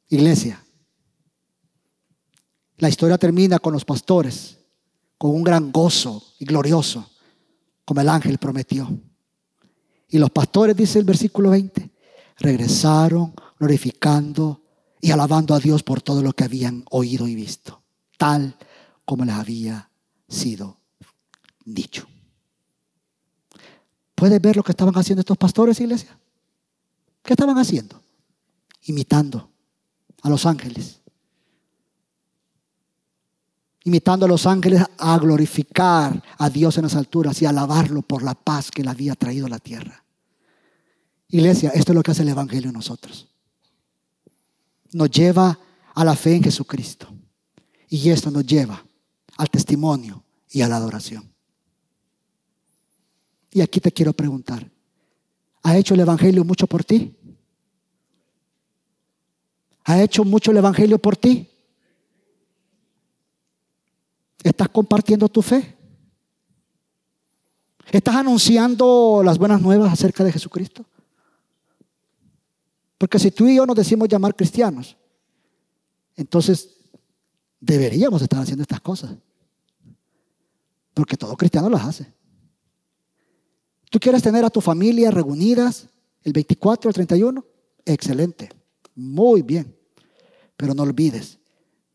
Iglesia, 0.09 0.63
la 2.79 2.89
historia 2.89 3.19
termina 3.19 3.59
con 3.59 3.73
los 3.73 3.85
pastores, 3.85 4.59
con 5.17 5.31
un 5.31 5.45
gran 5.45 5.71
gozo 5.71 6.23
y 6.39 6.45
glorioso, 6.45 7.09
como 7.85 8.01
el 8.01 8.09
ángel 8.09 8.39
prometió. 8.39 8.89
Y 10.09 10.19
los 10.19 10.31
pastores, 10.31 10.77
dice 10.77 10.99
el 10.99 11.05
versículo 11.05 11.51
20, 11.51 11.91
regresaron 12.39 13.33
glorificando 13.65 14.61
y 15.01 15.11
alabando 15.11 15.55
a 15.55 15.59
Dios 15.59 15.83
por 15.83 16.03
todo 16.03 16.23
lo 16.23 16.35
que 16.35 16.45
habían 16.45 16.85
oído 16.91 17.27
y 17.27 17.35
visto, 17.35 17.83
tal 18.19 18.57
como 19.07 19.25
les 19.25 19.35
había 19.35 19.91
sido 20.29 20.79
dicho. 21.65 22.07
¿Puedes 24.15 24.41
ver 24.41 24.57
lo 24.57 24.63
que 24.63 24.73
estaban 24.73 24.97
haciendo 24.97 25.21
estos 25.21 25.39
pastores, 25.39 25.81
iglesia? 25.81 26.19
¿Qué 27.23 27.33
estaban 27.33 27.57
haciendo? 27.57 28.03
Imitando 28.83 29.51
a 30.23 30.29
los 30.29 30.45
ángeles. 30.45 31.01
Imitando 33.85 34.27
a 34.27 34.29
los 34.29 34.47
ángeles 34.47 34.83
a 34.99 35.19
glorificar 35.19 36.23
a 36.37 36.51
Dios 36.51 36.77
en 36.77 36.85
las 36.85 36.97
alturas 36.97 37.41
y 37.41 37.47
alabarlo 37.47 38.03
por 38.03 38.23
la 38.23 38.35
paz 38.35 38.71
que 38.71 38.83
le 38.83 38.91
había 38.91 39.15
traído 39.15 39.47
a 39.47 39.51
la 39.51 39.59
tierra. 39.59 40.05
Iglesia, 41.29 41.71
esto 41.71 41.93
es 41.93 41.97
lo 41.97 42.03
que 42.03 42.11
hace 42.11 42.23
el 42.23 42.29
Evangelio 42.29 42.69
en 42.69 42.75
nosotros 42.75 43.34
nos 44.95 45.11
lleva 45.11 45.59
a 45.93 46.05
la 46.05 46.15
fe 46.15 46.37
en 46.37 46.45
Jesucristo. 46.45 47.09
Y 47.89 48.09
esto 48.11 48.31
nos 48.31 48.47
lleva 48.47 48.83
al 49.37 49.51
testimonio 49.51 50.25
y 50.49 50.63
a 50.63 50.69
la 50.69 50.77
adoración. 50.77 51.31
Y 53.51 53.61
aquí 53.61 53.81
te 53.81 53.93
quiero 53.93 54.13
preguntar, 54.13 54.71
¿ha 55.63 55.77
hecho 55.77 55.95
el 55.95 56.01
Evangelio 56.01 56.45
mucho 56.45 56.67
por 56.67 56.85
ti? 56.85 57.17
¿Ha 59.85 60.01
hecho 60.01 60.25
mucho 60.25 60.53
el 60.53 60.59
Evangelio 60.59 60.99
por 60.99 61.17
ti? 61.17 61.51
¿Estás 64.45 64.69
compartiendo 64.69 65.29
tu 65.29 65.43
fe? 65.43 65.77
¿Estás 67.91 68.15
anunciando 68.15 69.23
las 69.25 69.39
buenas 69.39 69.61
nuevas 69.61 69.93
acerca 69.93 70.23
de 70.23 70.33
Jesucristo? 70.33 70.87
Porque 72.99 73.19
si 73.19 73.31
tú 73.31 73.47
y 73.47 73.57
yo 73.57 73.67
nos 73.67 73.77
decimos 73.77 74.09
llamar 74.09 74.35
cristianos, 74.35 74.97
entonces 76.17 76.71
deberíamos 77.61 78.23
estar 78.23 78.41
haciendo 78.41 78.63
estas 78.63 78.81
cosas. 78.81 79.17
Porque 80.93 81.17
todo 81.17 81.37
cristiano 81.37 81.69
las 81.69 81.85
hace. 81.85 82.13
¿Tú 83.91 83.99
quieres 83.99 84.23
tener 84.23 84.45
a 84.45 84.51
tu 84.51 84.61
familia 84.61 85.11
reunidas 85.11 85.89
el 86.23 86.33
24 86.33 86.89
o 86.89 86.91
el 86.91 86.95
31? 86.95 87.45
Excelente. 87.85 88.51
Muy 88.95 89.43
bien. 89.43 89.77
Pero 90.57 90.75
no 90.75 90.85
olvides 90.85 91.39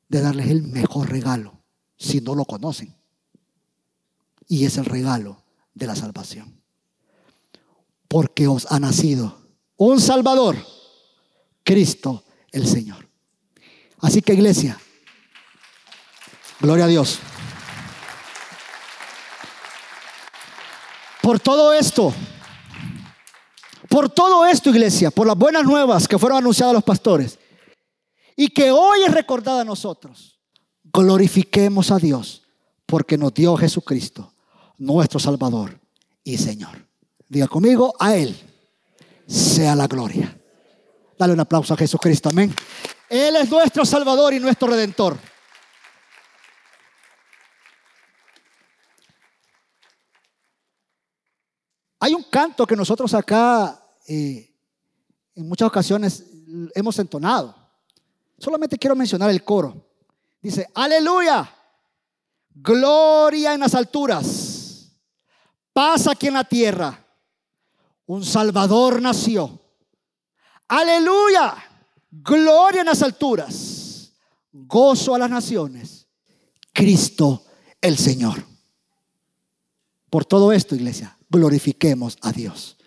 de 0.09 0.21
darles 0.21 0.49
el 0.49 0.63
mejor 0.63 1.09
regalo 1.09 1.61
si 1.97 2.19
no 2.19 2.35
lo 2.35 2.45
conocen. 2.45 2.95
Y 4.47 4.65
es 4.65 4.77
el 4.77 4.85
regalo 4.85 5.43
de 5.73 5.87
la 5.87 5.95
salvación. 5.95 6.61
Porque 8.07 8.47
os 8.47 8.69
ha 8.71 8.79
nacido 8.79 9.37
un 9.77 10.01
Salvador 10.01 10.57
Cristo 11.69 12.23
el 12.51 12.67
Señor. 12.67 13.07
Así 14.01 14.23
que 14.23 14.33
iglesia, 14.33 14.75
gloria 16.59 16.85
a 16.85 16.87
Dios. 16.87 17.19
Por 21.21 21.39
todo 21.39 21.71
esto, 21.71 22.11
por 23.87 24.09
todo 24.09 24.47
esto, 24.47 24.71
iglesia, 24.71 25.11
por 25.11 25.27
las 25.27 25.37
buenas 25.37 25.63
nuevas 25.63 26.07
que 26.07 26.17
fueron 26.17 26.39
anunciadas 26.39 26.71
a 26.71 26.73
los 26.73 26.83
pastores 26.83 27.37
y 28.35 28.47
que 28.47 28.71
hoy 28.71 29.03
es 29.05 29.13
recordada 29.13 29.61
a 29.61 29.65
nosotros, 29.65 30.39
glorifiquemos 30.85 31.91
a 31.91 31.99
Dios 31.99 32.41
porque 32.87 33.15
nos 33.15 33.31
dio 33.31 33.55
Jesucristo, 33.55 34.33
nuestro 34.79 35.19
Salvador 35.19 35.79
y 36.23 36.35
Señor. 36.39 36.87
Diga 37.27 37.47
conmigo, 37.47 37.93
a 37.99 38.15
Él 38.15 38.35
sea 39.27 39.75
la 39.75 39.85
gloria. 39.85 40.38
Dale 41.19 41.33
un 41.33 41.39
aplauso 41.41 41.73
a 41.73 41.77
Jesucristo, 41.77 42.29
amén. 42.29 42.55
Él 43.09 43.35
es 43.35 43.49
nuestro 43.49 43.83
Salvador 43.83 44.33
y 44.33 44.39
nuestro 44.39 44.69
Redentor. 44.69 45.19
Hay 51.99 52.13
un 52.13 52.23
canto 52.23 52.65
que 52.65 52.77
nosotros 52.77 53.13
acá 53.13 53.85
eh, 54.07 54.49
en 55.35 55.49
muchas 55.49 55.67
ocasiones 55.67 56.23
hemos 56.73 56.97
entonado. 56.99 57.53
Solamente 58.37 58.77
quiero 58.77 58.95
mencionar 58.95 59.29
el 59.29 59.43
coro. 59.43 59.89
Dice, 60.41 60.69
aleluya, 60.73 61.53
gloria 62.49 63.55
en 63.55 63.59
las 63.59 63.75
alturas, 63.75 64.89
paz 65.73 66.07
aquí 66.07 66.27
en 66.27 66.35
la 66.35 66.45
tierra. 66.45 67.05
Un 68.05 68.23
Salvador 68.23 69.01
nació 69.01 69.59
Aleluya, 70.69 71.55
gloria 72.11 72.81
en 72.81 72.87
las 72.87 73.01
alturas, 73.01 74.13
gozo 74.51 75.15
a 75.15 75.19
las 75.19 75.29
naciones. 75.29 76.07
Cristo 76.71 77.43
el 77.81 77.97
Señor. 77.97 78.45
Por 80.09 80.25
todo 80.25 80.51
esto, 80.51 80.75
iglesia, 80.75 81.17
glorifiquemos 81.29 82.17
a 82.21 82.31
Dios, 82.31 82.77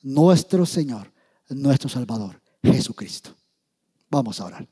nuestro 0.00 0.64
Señor, 0.64 1.12
nuestro 1.48 1.88
Salvador, 1.88 2.40
Jesucristo. 2.62 3.34
Vamos 4.08 4.40
a 4.40 4.46
orar. 4.46 4.68